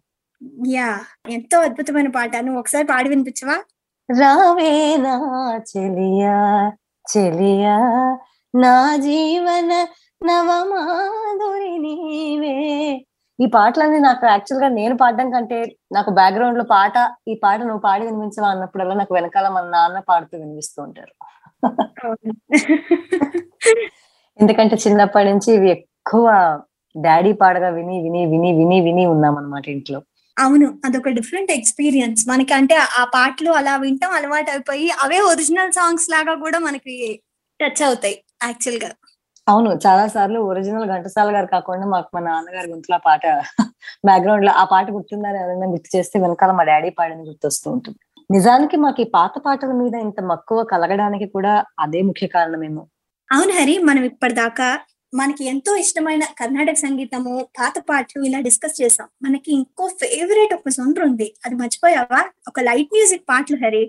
యా 0.68 1.00
ఎంతో 1.30 1.60
అద్భుతమైన 1.66 2.08
పాట. 2.16 2.36
నువ్వు 2.46 2.60
ఒకసారి 2.60 2.92
పాడి 2.92 3.08
వినిపించవా? 3.08 3.56
రావే 4.08 4.96
నా 5.04 5.14
చెలియా 5.70 6.36
చెలియా 7.04 7.76
నా 8.54 8.96
జీవన 9.06 9.86
నవమాధురి 10.22 11.78
నీవే. 11.84 13.02
ఈ 13.38 13.46
పాటలన్నీ 13.54 14.00
నాకు 14.00 14.26
యాక్చువల్గా 14.26 14.70
నేను 14.70 14.94
పాడడం 14.94 15.32
కంటే 15.32 15.76
నాకు 15.92 16.10
బ్యాక్గ్రౌండ్లో 16.18 16.64
పాట 16.74 16.96
ఈ 17.28 17.38
పాట 17.42 17.60
నువ్వు 17.60 17.82
పాడి 17.86 18.04
వినిపించవా 18.08 18.50
అన్నప్పుడల్లా 18.50 18.94
నాకు 18.94 19.14
వెనకాల 19.14 19.48
మన 19.56 19.64
నాన్న 19.76 19.98
పాడుతూ 20.10 20.36
వినిపిస్తూ 20.42 20.82
ఉంటారు. 20.86 21.12
ఎందుకంటే 24.38 24.76
చిన్నప్పటి 24.84 25.30
నుంచి 25.30 25.54
ఇవి 25.54 25.70
ఎక్కువ 25.70 26.28
డాడీ 26.94 27.32
పాడగా 27.34 27.68
విని 27.76 27.96
విని 28.04 28.22
విని 28.32 28.50
విని 28.58 28.78
విని 28.80 29.04
ఉన్నాం 29.06 29.36
అనమాట 29.36 29.66
ఇంట్లో. 29.68 29.98
అవును 30.36 30.66
అదొక 30.84 31.08
డిఫరెంట్ 31.18 31.50
ఎక్స్పీరియన్స్ 31.52 32.22
మనకి 32.28 32.52
అంటే 32.54 32.76
ఆ 33.00 33.04
పాటలు 33.14 33.50
అలా 33.52 33.74
వింటాం 33.76 34.12
అలవాటు 34.18 34.50
అయిపోయి 34.50 34.86
అవే 35.04 35.18
ఒరిజినల్ 35.30 35.72
సాంగ్స్ 35.72 36.08
లాగా 36.14 36.34
కూడా 36.44 36.58
మనకి 36.58 36.94
టచ్ 37.60 37.82
అవుతాయి 37.82 38.16
యాక్చువల్గా. 38.42 38.90
అవును 39.46 39.70
చాలా 39.84 40.04
సార్లు 40.08 40.38
ఒరిజినల్ 40.50 40.86
ఘంటసాల 40.86 41.30
గారు 41.36 41.48
కాకుండా 41.54 41.86
మాకు 41.86 42.08
మా 42.14 42.20
నాన్నగారి 42.20 42.68
గొంతులో 42.72 42.98
పాట 43.06 43.22
బ్యాక్గ్రౌండ్లో 44.08 44.52
ఆ 44.60 44.64
పాట 44.64 44.86
గుర్తుందని 44.90 45.38
ఎవరైనా 45.38 45.66
గుర్తు 45.74 45.90
చేస్తే 45.96 46.16
వెనకాల 46.18 46.52
మా 46.52 46.64
డాడీ 46.70 46.90
పాడింది 46.98 47.24
గుర్తొస్తూ 47.30 47.66
ఉంటుంది. 47.70 47.98
నిజానికి 48.30 48.76
మాకు 48.76 49.00
ఈ 49.00 49.08
పాత 49.14 49.34
పాటల 49.44 49.72
మీద 49.80 49.94
ఇంత 50.06 50.20
మక్కువ 50.30 50.58
కలగడానికి 50.72 51.26
కూడా 51.34 51.52
అదే 51.78 52.00
ముఖ్య 52.02 52.26
కారణమేమో. 52.28 52.82
అవును 53.30 53.52
హరి 53.52 53.74
మనం 53.88 54.02
ఇప్పటిదాకా 54.04 54.68
మనకి 55.14 55.44
ఎంతో 55.44 55.76
ఇష్టమైన 55.76 56.24
కర్ణాటక 56.24 56.74
సంగీతము 56.74 57.46
పాత 57.58 57.74
పాటలు 57.90 58.24
ఇలా 58.24 58.40
డిస్కస్ 58.40 58.82
చేసాం. 58.82 59.08
మనకి 59.22 59.52
ఇంకో 59.52 59.88
ఫేవరెట్ 59.88 60.54
ఒక 60.54 60.68
సొంత 60.68 60.96
ఉంది. 61.00 61.34
అది 61.46 61.54
మర్చిపోయావా? 61.54 62.24
ఒక 62.48 62.60
లైట్ 62.60 62.90
మ్యూజిక్ 62.92 63.24
పాటలు 63.28 63.56
హరి. 63.64 63.84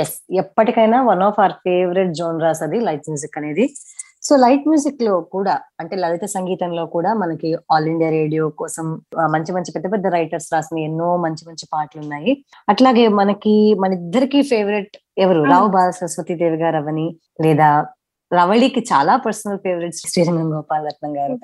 ఎస్ 0.00 0.16
ఎప్పటికైనా 0.34 1.02
one 1.02 1.22
of 1.22 1.40
our 1.40 1.52
favourite 1.52 2.14
genres 2.14 2.62
అది 2.62 2.80
లైట్ 2.80 3.06
మ్యూజిక్ 3.08 3.38
అనేది. 3.38 3.74
సో 4.22 4.36
లైట్ 4.36 4.68
మ్యూజిక్లో 4.68 5.20
కూడా 5.20 5.60
అంటే 5.80 5.96
లలిత 5.96 6.24
సంగీతంలో 6.24 6.86
కూడా 6.86 7.14
మనకి 7.14 7.54
ఆల్ 7.72 7.86
ఇండియా 7.86 8.10
రేడియో 8.10 8.48
కోసం 8.48 8.86
మంచి 9.34 9.52
మంచి 9.52 9.72
పెద్ద 9.72 9.92
పెద్ద 9.92 10.06
రైటర్స్ 10.06 10.52
రాసిన 10.52 10.78
ఎన్నో 10.78 11.16
మంచి 11.16 11.48
మంచి 11.48 11.66
పాటలు 11.72 12.00
ఉన్నాయి. 12.02 12.44
అట్లాగే 12.68 13.08
మనకి 13.08 13.74
మన 13.74 13.92
ఇద్దరికి 13.92 14.42
ఫేవరెట్ 14.42 14.96
ఎవరు? 15.18 15.42
రావు 15.44 15.68
బాల 15.68 15.90
సరస్వతి 15.90 16.34
దేవి 16.34 16.56
గారు 16.56 16.76
అవని 16.76 17.16
లేదా 17.44 17.86
రవళికి 18.32 18.80
చాలా 18.92 19.16
పర్సనల్ 19.16 19.58
ఫేవరెట్ 19.58 19.94
శ్రీరంగం 19.94 20.48
గోపాల్ 20.56 20.86
రత్నం 20.86 21.12
గారు 21.16 21.34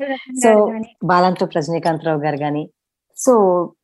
సో 0.42 0.50
బాలాంతో 1.04 1.48
రజనీకాంత్ 1.56 2.04
రావు 2.04 2.20
గారు 2.20 2.36
గాని. 2.36 2.62
సో 3.16 3.32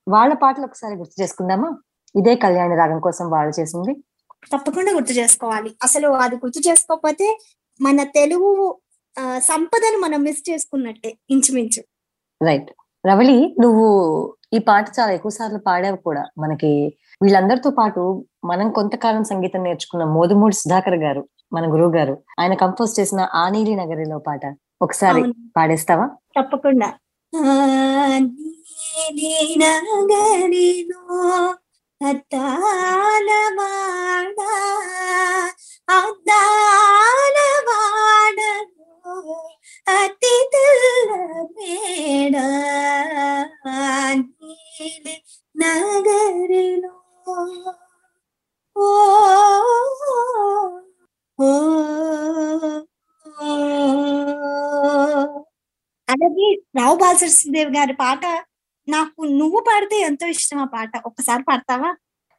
వాళ్ళ 0.08 0.32
పాటలు 0.34 0.64
ఒకసారి 0.64 0.94
గుర్తు 0.96 1.16
చేసుకుందామా? 1.22 1.70
ఇదే 2.14 2.34
కళ్యాణి 2.34 2.76
రాగం 2.76 3.00
కోసం 3.00 3.26
వాళ్ళు 3.30 3.52
చేసింది. 3.60 3.92
తప్పకుండా 4.52 4.90
గుర్తు 4.92 5.12
చేసుకోవాలి. 5.12 5.70
అసలు 5.82 6.08
అది 6.24 6.36
గుర్తు 6.36 6.60
చేసుకోకపోతే 6.68 7.26
మన 7.80 8.02
తెలుగు 8.02 8.50
సంపదను 9.38 9.98
మనం 9.98 10.20
మిస్ 10.22 10.42
చేసుకున్నట్టే 10.50 11.10
ఇంచుమించు. 11.30 11.82
రైట్ 12.42 12.70
రవళి 13.04 13.56
నువ్వు 13.60 13.86
ఈ 14.52 14.58
పాట 14.58 14.86
చాలా 15.00 15.12
ఎక్కువ 15.12 15.30
సార్లు 15.30 15.58
పాడావు 15.58 15.96
కూడా. 15.96 16.22
మనకి 16.38 16.70
వీళ్ళందరితో 17.22 17.70
పాటు 17.70 18.02
మనం 18.44 18.70
కొంతకాలం 18.70 19.24
సంగీతం 19.24 19.62
నేర్చుకున్న 19.64 20.04
మోదుమూడి 20.16 20.56
సుధాకర్ 20.56 20.98
గారు 21.06 21.22
మన 21.52 21.72
గురువు 21.72 21.96
గారు. 21.96 22.22
ఆయన 22.40 22.54
కంపోజ్ 22.54 23.00
చేసిన 23.00 23.28
ఆనీలి 23.34 23.76
నగరిలో 23.76 24.18
పాట 24.18 24.40
ఒకసారి. 24.82 25.32
పాడేస్తావా? 25.56 26.10
తప్పకుండా. 26.38 26.92
నగరిలో 29.64 31.00
అతి 39.88 40.50
మేడ 41.56 42.36
నగరిలో. 45.56 46.96
ఓ 48.76 49.04
అలాగే 56.08 56.46
రావు 56.76 56.96
బాలసరస్వదేవి 56.96 57.78
గారి 57.78 57.92
పాట 57.92 58.24
నాకు 58.88 59.24
నువ్వు 59.24 59.60
పాడితే 59.60 60.00
ఎంతో 60.00 60.26
ఇష్టం 60.26 60.58
ఆ 60.58 60.64
పాట. 60.64 60.92
ఒక్కసారి 61.06 61.42
పాడతావా? 61.42 61.90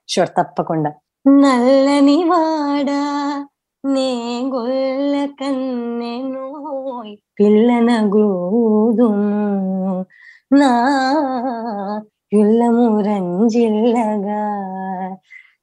షూర్ 0.09 0.29
తప్పకుండా. 0.29 0.91
నల్లని 1.39 2.23
వాడా 2.23 3.01
నే 3.83 4.09
గొల్ల 4.49 5.25
కన్నెను 5.39 6.45
పిల్లన 7.39 7.89
గూదును 8.09 10.05
నా 10.51 10.71
పిల్లము 12.33 13.01
రంజిల్లగా. 13.01 14.41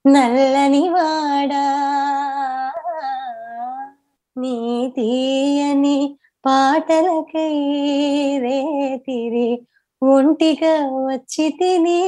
నల్లని 0.07 0.89
వాడా 0.89 1.63
నీ 4.39 4.57
తీయని 4.95 6.17
పాటలకై 6.45 7.57
రేతిరి 8.39 9.49
ఒంటిగా 10.01 10.73
వచ్చి 11.07 11.49
తిని 11.49 12.01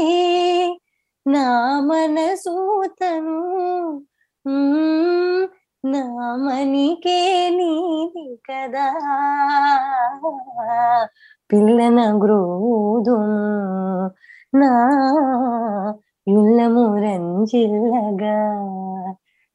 నా 1.25 1.45
మనసూతను 1.79 3.39
నామనికే 5.85 7.19
నీది 7.49 8.25
కదా. 8.49 8.87
పిల్లన 11.49 11.99
గ్రోదును 12.23 13.41
నా 14.57 14.71
యుల్లము 16.27 16.85
రంజిల్లగా 16.97 18.37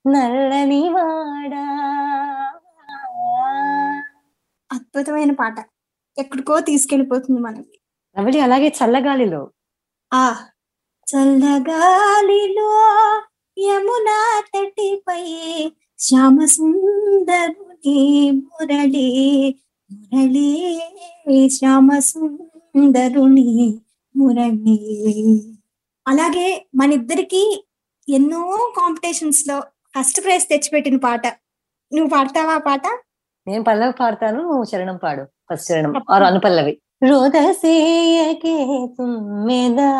నల్లని 0.04 0.82
వాడా. 0.88 1.64
అద్భుతమైన 4.76 5.32
పాట. 5.32 5.56
ఎక్కడికో 6.16 6.54
తీసుకెళ్ళిపోతుంది 6.60 7.40
మనకి 7.40 7.76
రవళి 8.16 8.38
అలాగే 8.40 8.68
చల్లగాలిలో. 8.78 9.42
ఆ 10.12 10.22
చల్లగాలిలో 11.08 12.70
యమునా 13.58 14.18
తటిపై 14.54 15.24
శ్యామ 15.98 16.38
సుందరుని 16.44 18.00
మురళి 18.30 19.06
మురళీ 19.92 20.50
శ్యామ 21.48 21.98
సుందరుని 21.98 23.48
మురళి. 24.16 24.78
అలాగే 26.06 26.48
మన 26.74 26.92
ఇద్దరికి 26.92 27.42
ఎన్నో 28.08 28.42
కాంపిటీషన్స్లో 28.78 29.56
ఫస్ట్ 29.94 30.20
ప్రైజ్ 30.24 30.44
తెచ్చిపెట్టిన 30.48 30.96
పాట. 30.96 31.26
నువ్వు 31.92 32.08
పాడతావా 32.08 32.56
పాట? 32.58 32.86
నేను 33.48 33.64
పల్లవి 33.64 33.92
పాడతాను 33.92 34.42
నువ్వు 34.42 34.64
చరణం 34.64 34.96
పాడు. 34.96 35.26
ఫస్ట్ 35.52 35.72
చరణం 35.72 36.04
ఆరు 36.10 36.24
అనుపల్లవి. 36.24 36.80
రుదసేయకే 37.04 38.86
తుమ్మెదా. 38.98 39.90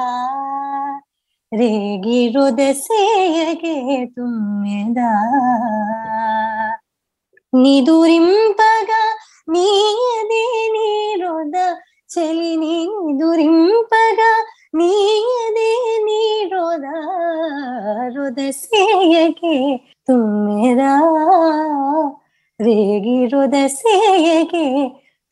రేగి 1.54 2.32
రుదసేయకే 2.36 4.04
తుమ్మెదా. 4.16 5.10
నిదురింపగా 7.54 9.16
నీయదే 9.48 10.68
నీ 10.72 11.16
రుద. 11.22 11.76
చెలిని 12.18 12.86
నిదురింపగా 12.86 14.44
నీయదే 14.74 15.98
నీ 16.04 16.50
రుద. 16.52 16.86
రుదసేయకే 18.16 19.76
తుమ్మెదా. 20.08 21.00
ರೇಗಿ 22.59 23.25
ಹೃದಯಕ್ಕೆ 23.25 24.65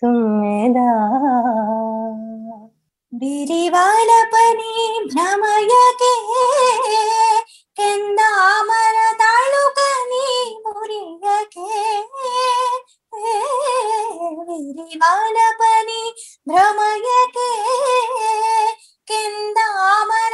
ತುಮ್ಮೆದಾ 0.01 0.89
ಬಿರಿವಾಲ 3.13 4.09
ಪನಿ 4.31 4.73
ಭ್ರಮಯಕೆ 5.13 6.13
ಕೆಂದಾಮರ 7.77 8.97
ತಾಳುಕನಿ 9.17 10.27
ಮುರಿಯಕೆ 10.65 11.69
ಬಿರಿವಾಲ 14.49 15.37
ಪನಿ 15.57 16.01
ಭ್ರಮಯಕೆ 16.47 17.49
ಕೆಂದಾಮರ 19.07 20.33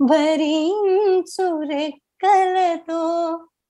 భరించు 0.00 1.46
రెక్కలతో 1.68 3.02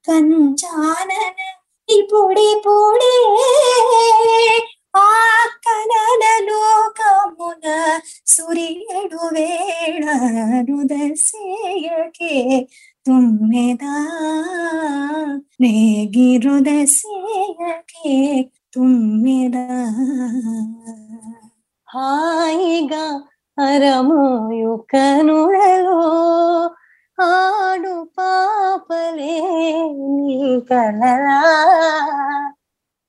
కంచానన 0.04 1.38
పొడి 2.10 2.48
పొడి 2.64 3.14
ఆ 4.96 5.10
కలల 5.66 6.24
లోకమున 6.46 7.66
సూర్యుడు 8.26 9.22
వేళ 9.34 10.04
హృదసేయకే 10.60 12.34
తుమ్మెదా 13.06 13.96
రేగి 15.60 16.28
హృదసేయకే 16.36 18.16
తుమ్మెదా 18.74 19.66
హాయిగా 21.88 23.06
అరమోయు 23.58 24.76
కనుడలో 24.90 26.00
ఆడు 27.18 28.04
పాపలే 28.18 29.36
నీ 30.16 30.62
కలలా. 30.70 31.38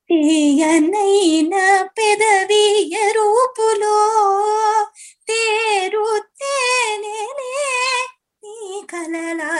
తీయనైన 0.09 1.53
పెదవియ 1.97 2.95
రూపులో 3.15 3.97
తేరుతేనే 5.27 7.19
నీ 8.43 8.83
కలలా. 8.83 9.51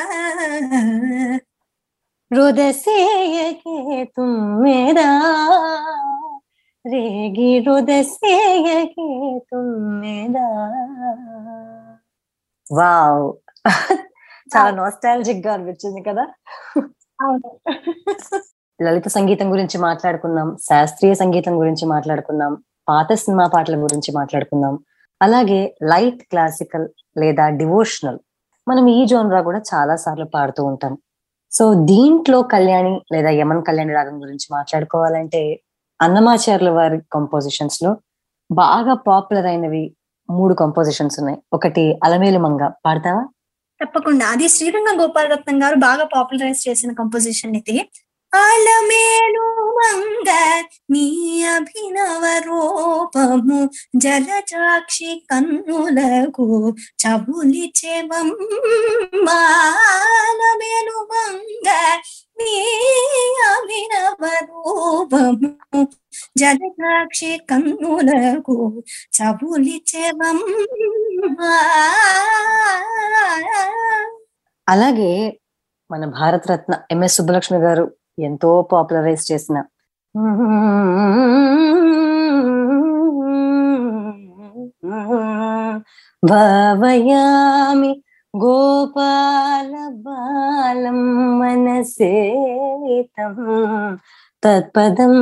హృదసేయకే 2.32 3.78
తుమ్మెదా 4.06 4.06
రేగి 4.06 4.06
హృదసేయకే 4.06 4.06
తుమ్మెదా 4.15 5.10
వావ్. 12.73 13.34
చాలా 14.56 14.71
నాస్టాలజిక్గా 14.71 15.54
అనిపించింది 15.54 16.02
కదా. 16.04 16.28
లలిత 18.82 19.08
సంగీతం 19.08 19.52
గురించి 19.52 19.78
మాట్లాడుకున్నాం 19.78 20.58
శాస్త్రీయ 20.63 21.13
సంగీతం 21.13 21.60
గురించి 21.60 21.86
మాట్లాడుకున్నాం 21.86 22.63
పాత 22.89 23.13
సినిమా 23.13 23.47
పాటల 23.47 23.76
గురించి 23.76 24.12
మాట్లాడుకున్నాం 24.15 24.80
అలాగే 25.21 25.76
లైట్ 25.84 26.23
క్లాసికల్ 26.23 26.88
లేదా 27.17 27.50
డివోషనల్ 27.50 28.19
మనం 28.67 28.88
ఈ 28.88 29.06
జోన్రా 29.06 29.41
కూడా 29.41 29.62
చాలా 29.76 29.95
సార్లు 29.95 30.26
పాడుతూ 30.26 30.65
ఉంటాం. 30.65 30.97
సో 31.52 31.73
దీంట్లో 31.73 32.41
కళ్యాణి 32.41 33.02
లేదా 33.12 33.30
యమన్ 33.30 33.65
కళ్యాణి 33.65 33.93
రాగం 33.93 34.21
గురించి 34.21 34.47
మాట్లాడుకోవాలంటే 34.52 35.60
అన్నమాచార్యుల 36.02 36.70
వారి 36.70 37.02
కంపోజిషన్స్లో 37.14 37.98
బాగా 38.52 38.94
పాపులర్ 38.94 39.46
అయినవి 39.46 39.96
మూడు 40.30 40.54
కంపోజిషన్స్ 40.54 41.20
ఉన్నాయి. 41.20 41.38
ఒకటి 41.54 42.00
అలమేలు 42.04 42.40
మంగ. 42.40 42.70
పాడతావా? 42.86 43.24
తప్పకుండా. 43.86 44.26
అది 44.28 44.48
శ్రీరంగ 44.50 45.02
గోపాలరత్నం 45.02 45.64
గారు 45.64 45.76
బాగా 45.76 46.04
పాపులరైజ్ 46.16 46.70
చేసిన 46.70 46.94
కంపోజిషన్ 46.94 47.56
ఇది. 47.56 47.90
అలమేలు 48.34 49.46
మంగ 49.78 50.30
నీ 50.92 51.06
అభినవ 51.52 52.24
రూపము 52.48 53.60
జలచాక్షి 53.98 55.12
కన్నులకు 55.30 56.48
చబులిచెవమ్మేలు 57.02 58.48
మంగ 61.12 61.68
నీ 62.38 62.54
అభినవ 63.50 64.24
రూపము 64.50 65.52
జలచాక్షి 66.40 67.32
కన్నులకు 67.50 68.58
చబులిచెవమ్మా 69.18 70.46
అలాగే 74.68 75.12
మన 75.90 76.06
భారతరత్న 76.16 76.74
ఎంఎస్ 76.92 77.16
సుబ్బలక్ష్మి 77.18 77.60
గారు 77.60 77.86
ఎంతో 78.18 78.52
పాపులరైజ్ 78.72 79.26
చేసిన. 79.32 79.58
భావయామి 86.24 87.92
గోపాల 88.34 89.74
బాలం 90.06 91.00
మనసేతం 91.40 93.36
తత్పదం 94.44 95.14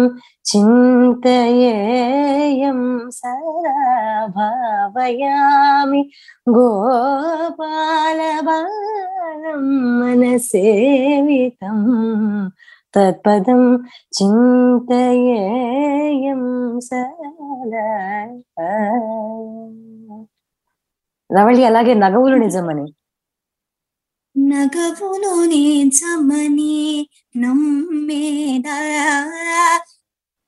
చింతయేయం 0.45 1.49
సదా 3.11 3.75
భావయామి 4.35 6.01
గోపాల 6.47 8.21
బాలం 8.41 9.63
మనసేవితం 9.99 11.79
తత్పదం 12.95 13.85
చింతయేయం 14.17 14.69
సదా 16.79 17.87
రవళి 21.29 21.65
అలాగే 21.65 21.93
నగవులు 21.93 22.35
నిజమని? 22.35 22.93
నగవులు 24.35 25.45
నిజమని 25.45 27.09
నమ్మేదా 27.37 28.77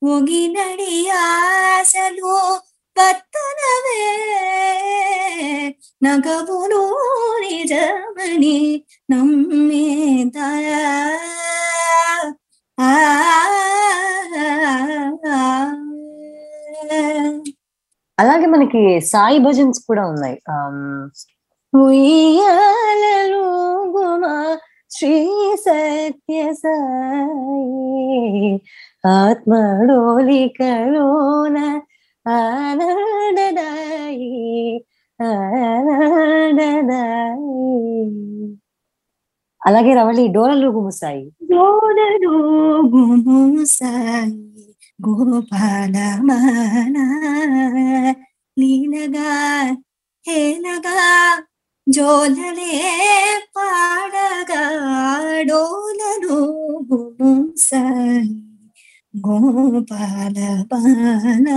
ఒగినడి 0.03 1.09
ఆశలు 1.09 2.61
పత్తనవే. 2.97 4.03
నగవును 6.03 6.81
నిజమని 7.41 8.85
నమ్మేదా 9.11 10.49
అలాగే 18.17 18.45
మనకి 18.45 19.01
సాయి 19.11 19.39
భజన్స్ 19.39 19.87
కూడా 19.87 20.07
ఉన్నాయి. 20.07 20.37
ఆమ్, 20.51 21.09
శ్రీ 24.91 25.57
సత్య 25.57 26.53
సాయి 26.53 28.61
ఆత్మడోలికలోన 29.13 31.57
ఆనందదాయి 32.35 34.31
ఆనందదాయి 35.19 36.97
అలాగే 39.61 39.93
రవళి 39.93 40.27
డోలలు 40.27 40.91
సాయి. 40.93 41.36
గోదరు 41.47 42.35
గుముసాయి 42.93 44.33
గోపాల 44.99 45.95
మన 46.27 46.97
లీలగా 48.57 49.31
హేలగా 50.25 50.97
జోలలే 51.87 52.73
పాడగా 53.57 54.63
డోలరు 55.49 56.39
గుముసాయి 56.89 58.33
గోపాల 59.13 60.37
బాల 60.71 61.47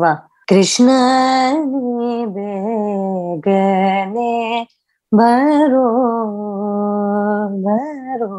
ವಾ. 0.00 0.30
ಕೃಷ್ಣ 0.48 0.90
ಬೇಗನೆ 2.26 4.68
ಬರೋ 5.14 5.86
ಬರೋ. 7.62 8.30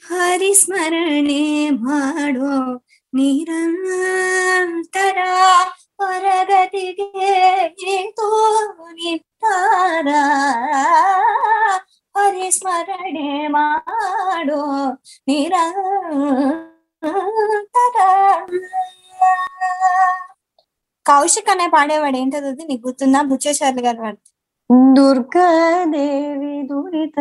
ಹರಿಸ್ಮರಣೆ 0.07 1.69
ಮಾಡೋ. 1.69 2.83
ನಿರಂತರ 3.12 5.18
ಹೊರಗತಿಗೆ 6.00 7.06
ತೋರಿತಾರ 8.18 10.08
ಹರಿಸ್ಮರಣೆ 12.14 13.48
ಮಾಡೋ 13.48 14.92
నిరంతర 15.28 16.48
కౌశిక్ 21.06 21.50
అనే 21.50 21.66
పాడేవాడు 21.66 22.16
ఏంటది 22.16 22.48
అది 22.48 22.64
నీకు 22.64 22.86
గుర్తుందా 22.86 23.22
బుచ్చేశ్వర్లు 23.22 23.80
గారు 23.80 24.02
వాడు 24.02 24.18
దుర్గాదేవి 24.94 26.68
దురిత 26.68 27.14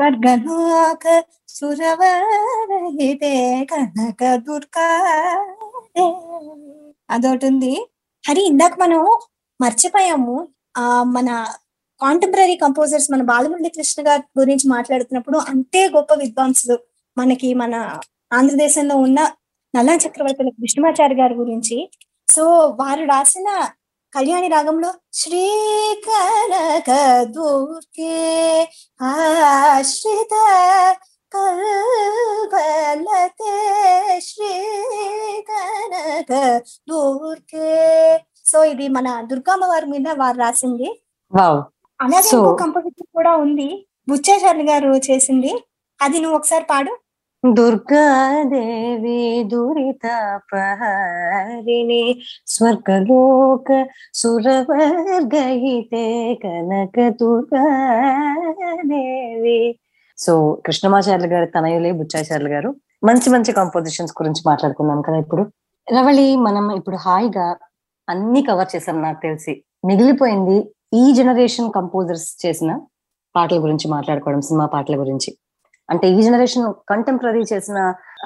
స్వర్గలోక 0.00 1.22
సురవరహితే 1.48 3.32
కనక 3.64 4.36
దుర్గా 4.36 4.86
అదొకటి 7.10 7.46
ఉంది 7.46 7.72
హరి 8.28 8.42
ఇందాక 8.46 8.72
మనం 8.80 9.00
మర్చిపోయాము. 9.60 10.48
ఆ 10.76 11.02
మన 11.02 11.28
కాంటెంపరీ 12.00 12.56
కంపోజర్స్ 12.56 13.10
మన 13.10 13.22
బాలమురళి 13.22 13.68
కృష్ణ 13.68 14.08
గారి 14.08 14.22
గురించి 14.38 14.68
మాట్లాడుతున్నప్పుడు 14.68 15.38
అంతే 15.38 15.88
గొప్ప 15.88 16.14
విద్వాంసులు 16.14 16.78
మనకి 17.18 17.54
మన 17.54 17.74
ఆంధ్రదేశంలో 18.32 18.96
ఉన్న 18.96 19.20
నల్లా 19.76 19.94
చక్రవర్తుల 19.96 20.48
కృష్ణమాచారి 20.48 21.14
గారి 21.14 21.34
గురించి. 21.34 21.90
సో 22.28 22.44
వారు 22.80 23.04
రాసిన 23.04 23.48
కళ్యాణి 24.14 24.48
రాగంలో 24.48 24.92
శ్రీకరక 25.12 27.22
దూర్కే 27.22 28.68
ఆశ్రిత 29.02 30.30
కల్పలతే 31.32 33.52
శ్రీకరక 34.20 36.60
దూర్కే 36.88 38.18
సో 38.46 38.64
ఇది 38.64 38.88
మన 38.88 39.20
దుర్గమ్మ 39.20 39.64
వారి 39.64 39.86
మీద 39.86 40.16
వారు 40.16 40.38
రాసింది. 40.38 41.02
అలాగే 42.00 42.28
ఇంకో 42.38 42.54
కంపోజిషన్ 42.54 43.06
కూడా 43.14 43.36
ఉంది. 43.36 43.86
బుచ్చాచార్య 44.08 44.62
గారు 44.62 45.00
చేసింది. 45.10 45.64
అది 46.02 46.20
నువ్వు 46.20 46.38
ఒకసారి 46.38 46.64
పాడు. 46.64 46.98
దుర్గాదేవి 47.44 49.44
దురిత 49.44 50.32
ప్రహారిణి 50.52 52.22
స్వర్గలోక 52.46 53.86
సురవర్గయితే 54.14 56.34
కనక 56.34 57.08
దుర్గాదేవి. 57.08 59.78
సో 60.18 60.62
కృష్ణమాచార్యులు 60.66 61.34
గారు 61.34 61.46
తనయులే 61.46 61.92
బుచ్చాచార్యులు 61.92 62.48
గారు 62.48 62.74
మంచి 63.04 63.30
మంచి 63.30 63.52
కంపోజిషన్స్ 63.52 64.22
గురించి 64.22 64.42
మాట్లాడుకున్నాం 64.46 65.02
కదా 65.02 65.16
ఇప్పుడు. 65.16 65.46
రవళి 65.88 66.36
మనం 66.36 66.70
ఇప్పుడు 66.70 66.96
హాయిగా 66.96 67.56
అన్ని 68.08 68.42
కవర్ 68.42 68.76
చేసాం 68.76 69.02
నాకు 69.02 69.22
తెలిసి. 69.22 69.64
మిగిలిపోయింది 69.84 70.70
ఈ 70.94 71.12
జనరేషన్ 71.12 71.72
కంపోజర్స్ 71.72 72.46
చేసిన 72.46 72.80
పాటల 73.36 73.62
గురించి 73.62 73.88
మాట్లాడుకోవడం 73.88 74.40
సినిమా 74.40 74.66
పాటల 74.66 75.00
గురించి. 75.00 75.36
అంటే 75.90 76.06
ఈ 76.08 76.22
జనరేషన్ 76.22 76.66
కంటెంపరీ 76.90 77.42
చేసిన 77.52 77.78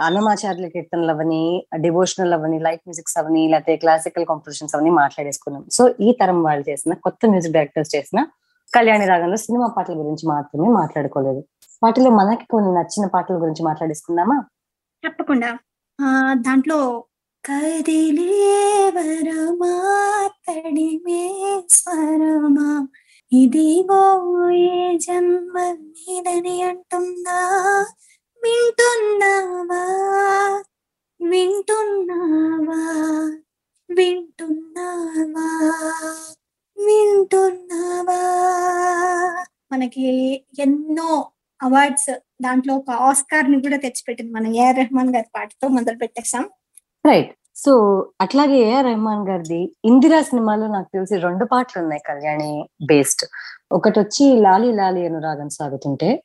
అన్నమాచార్యుల 0.05 0.67
కీర్తనలు 0.69 1.11
అవని 1.11 1.67
డివోషనల్ 1.81 2.33
అవని 2.33 2.59
లైట్ 2.59 2.83
మ్యూజిక్స్ 2.89 3.19
అవని 3.19 3.49
లేకపోతే 3.49 3.77
క్లాసికల్ 3.77 4.27
కాంపోజిషన్స్ 4.27 4.75
అవని 4.77 4.91
మాట్లాడేసుకున్నాం. 4.91 5.65
సో 5.73 5.83
ఈ 6.01 6.09
తరం 6.21 6.43
వాళ్ళు 6.43 6.71
చేసిన 6.71 6.95
కొత్త 6.95 7.29
మ్యూజిక్ 7.29 7.53
డైరెక్టర్స్ 7.53 7.97
చేసిన 7.97 8.27
కళ్యాణి 8.75 9.07
రాగంలో 9.07 9.37
సినిమా 9.37 9.67
పాటల 9.77 9.95
గురించి 9.95 10.29
మాత్రమే 10.29 10.69
మాట్లాడుకోలేదు. 10.69 11.43
వాటిలో 11.83 12.11
మనకి 12.11 12.47
కొన్ని 12.51 12.71
నచ్చిన 12.75 13.07
పాటల 13.15 13.37
గురించి 13.43 13.63
మాట్లాడేసుకుందామా? 13.65 14.39
తప్పకుండా. 15.07 15.51
దాంట్లో 15.99 16.39
దాంట్లో 16.47 17.05
కదిలేవరమా 17.45 18.15
తడిమే 20.47 21.25
స్వరమా 21.71 22.69
ఇదిగో 23.35 24.01
ఏ 24.53 24.99
జన్మ 24.99 25.59
నీదని 25.61 26.63
అంటుందా? 26.63 27.39
వింటున్నావా? 28.43 29.83
వింటున్నావా? 31.21 32.81
వింటున్నావా? 33.91 35.47
వింటున్నావా? 36.77 38.21
మనకి 39.73 40.07
ఎన్నో 40.59 41.31
అవార్డ్స్ 41.63 42.11
దాంట్లో 42.43 42.75
ఒక 42.77 42.91
ఆస్కార్ని 42.91 43.63
కూడా 43.63 43.77
తెచ్చిపెట్టింది 43.77 44.33
మన 44.33 44.47
ఏఆర్ 44.57 44.77
రెహమాన్ 44.77 45.15
గారి 45.15 45.27
పాటతో 45.35 45.69
మొదలు 45.69 45.97
పెట్టేసాం 45.97 46.45
రైట్. 47.05 47.33
సో 47.57 47.73
అట్లాగే 48.21 48.57
ఏఆర్ 48.57 48.87
రెహమాన్ 48.87 49.29
గారిది 49.29 49.77
ఇందిరా 49.85 50.23
సినిమాలో 50.23 50.67
నాకు 50.67 50.87
తెలిసి 50.95 51.17
రెండు 51.17 51.45
పాటలు 51.45 51.83
ఉన్నాయి 51.83 52.03
కళ్యాణి 52.07 52.69
బేస్డ్. 52.87 53.29
ఒకటి 53.73 54.01
వచ్చి 54.01 54.37
లాలి 54.41 54.73
లాలి 54.73 55.07
అనురాగం 55.07 55.49
సాగుతుంటే. 55.49 56.23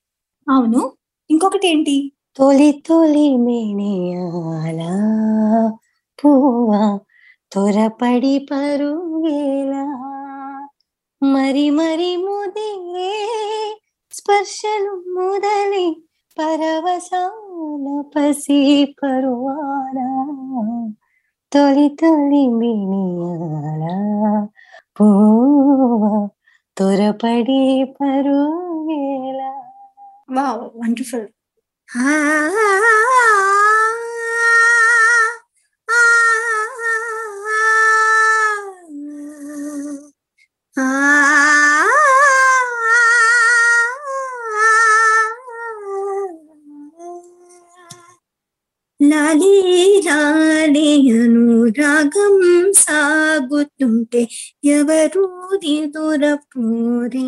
అవును. 0.49 0.91
ఇంకొకటి 1.29 1.67
ఏంటి? 1.67 2.11
తొలి 2.37 2.83
తొలి 2.87 3.37
మేనియాలా 3.37 4.93
పువ్వా 6.23 6.99
త్వరపడి 7.51 8.47
పరుగేలా 8.51 9.85
మరి 11.23 11.69
మరి 11.69 12.17
ముదిరే 12.17 13.13
స్పర్శలు 14.11 14.91
మొదలి 14.91 16.03
పరవశాల 16.39 18.03
పసి 18.15 18.59
పరువానా. 19.03 20.07
తొలి 21.53 21.89
తొలి 21.89 22.47
మేనియాలా 22.59 23.95
పువ్వా 24.95 26.27
త్వరపడి 26.77 27.61
పరుగేలా. 27.95 29.51
Wow 30.31 30.63
wonderful. 30.75 31.27
అనురాగం 51.69 52.71
సాగుతుంటే 52.73 54.27
ఎవరు 54.63 55.49
దిదురపూరే 55.55 57.19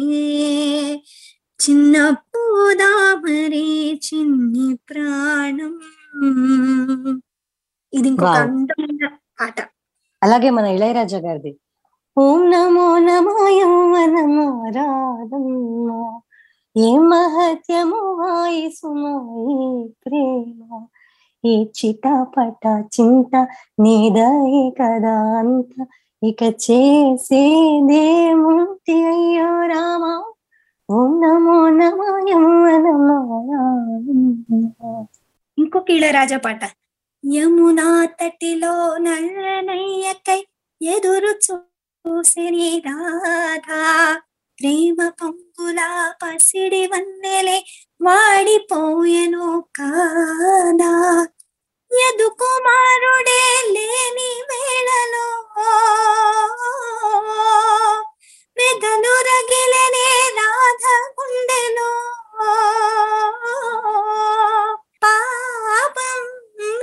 చిన్న 1.62 2.10
పోదామరే 2.10 3.94
చిన్ని 3.94 4.76
ప్రాణం. 4.76 5.80
ఇది 7.94 8.08
ఇంకొక. 8.08 8.28
అందమైన 8.28 9.08
పాట. 9.42 9.62
అలాగే 10.24 10.50
మన 10.50 10.66
ఇళయరాజా 10.66 11.18
గారిది. 11.18 11.60
ఓం 12.18 12.50
నమో 12.50 12.98
నమో 13.00 14.70
రాధమ్మ. 14.70 16.20
ఏ 16.78 16.98
మహత్యము 16.98 17.96
వాయి 17.96 18.72
సుమాయి 18.72 19.90
ప్రేమ. 20.06 20.88
ఈ 21.44 21.54
చిటపట 21.78 22.64
చింత 22.96 23.34
నీదయే 23.80 24.64
కదా 24.80 25.16
అంత. 25.40 25.74
ఇక 26.22 26.42
చేసేదేముంది 26.66 27.78
అయ్యో 29.06 29.50
రామా. 29.68 30.14
ఓం 30.90 31.12
నమో 31.22 31.58
నమో 31.72 32.08
నమో 32.78 33.18
ఇంకొక 35.58 35.90
ఇళరాజా 35.92 36.38
పాట 36.38 36.62
యమునా 37.24 37.88
తటిలో 38.20 38.74
నల్లనయ్యకై 38.98 40.40
ఎదురు 40.82 41.32
చూసిని 41.46 42.70
రాధా 42.80 43.82
ప్రేమ 44.62 44.98
పంపుల 45.20 45.80
పసిడి 46.22 46.82
వన్నెలే 46.88 47.58
వాడిపోయెను 48.02 49.46
కాదా? 49.78 50.92
యదు 51.92 52.28
కుమారుడే 52.40 53.42
లేని 53.74 54.30
వేళలో 54.50 55.26
మెదలు 58.58 59.14
రగిలనే 59.28 60.08
రాధ 60.38 60.86
గుండెలో 61.18 61.90
పాపం 65.04 66.22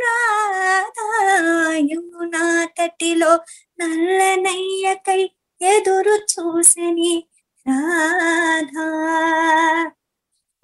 రాధాయు 0.05 2.01
నా 2.35 2.45
తటిలో 2.77 3.33
నల్లనయ్యకై 3.79 5.23
ఎదురు 5.61 6.17
చూసని 6.33 7.15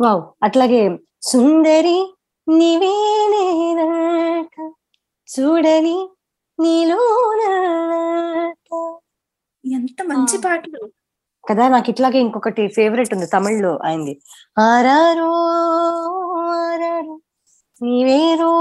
వావ్ 0.01 0.23
అట్లాగే 0.43 0.99
సుందరి 1.23 2.14
నీవేనేనట 2.49 4.73
చూడని 5.29 6.09
నీలోనట 6.61 8.95
ఎంత 9.64 10.03
మంచి. 10.03 10.38
పాటలు. 10.38 10.90
కదా 11.49 11.69
నాకు 11.69 11.90
ఇట్లాగే 11.90 12.19
ఇంకొకటి 12.19 12.69
ఫేవరెట్ 12.69 13.14
ఉంది 13.14 13.27
తమిళ్ళో 13.27 13.81
అయింది 13.85 14.21
ఆరారో 14.59 15.33
ఆరారో 16.61 17.21
నీవేరో. 17.83 18.53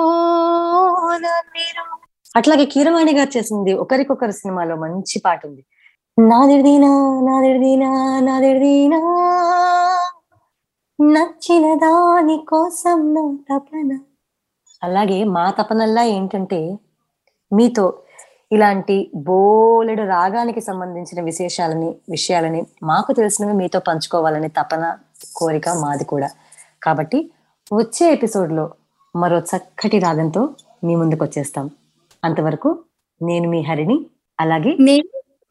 అట్లాగే 2.35 2.65
కీరవాణి 2.65 3.13
గారు 3.13 3.37
చేసింది 3.37 3.73
ఒకరికొకరు 3.73 4.31
సినిమాలో 4.31 4.75
మంచి 4.75 5.19
పాట 5.19 5.45
ఉంది. 5.45 5.65
నాదిర్దీనా 6.17 6.89
నాదిర్దీనా 7.21 8.19
నాదిర్దీనా 8.19 8.99
నచ్చిన 10.99 11.75
దాని 11.75 12.37
కోసం 12.37 13.13
నా 13.13 13.23
తపన. 13.49 13.99
అలాగే 14.83 15.23
మా 15.23 15.51
తపనల్లా 15.51 16.03
ఏంటంటే 16.03 16.77
మీతో 17.51 18.03
ఇలాంటి 18.51 19.11
బోలెడు 19.15 20.01
రాగానికి 20.01 20.61
సంబంధించిన 20.61 21.21
విశేషాలని 21.21 21.95
విషయాలని 22.09 22.65
మాకు 22.83 23.13
తెలిసినవి 23.13 23.53
మీతో 23.53 23.79
పంచుకోవాలని 23.79 24.49
తపన 24.49 24.97
కోరిక 25.35 25.69
మాది 25.69 26.03
కూడా. 26.03 26.29
కాబట్టి 26.83 27.31
వచ్చే 27.73 28.11
ఎపిసోడ్లో 28.11 28.71
మరో 29.15 29.39
చక్కటి 29.39 29.99
రాగంతో 29.99 30.49
మీ 30.83 30.95
ముందుకు 30.95 31.23
వచ్చేస్తాం 31.23 31.71
అంతవరకు 32.23 32.83
నేను 33.21 33.49
మీ 33.49 33.61
హరిని 33.61 34.05
అలాగే 34.39 34.75
నేను 34.79 35.22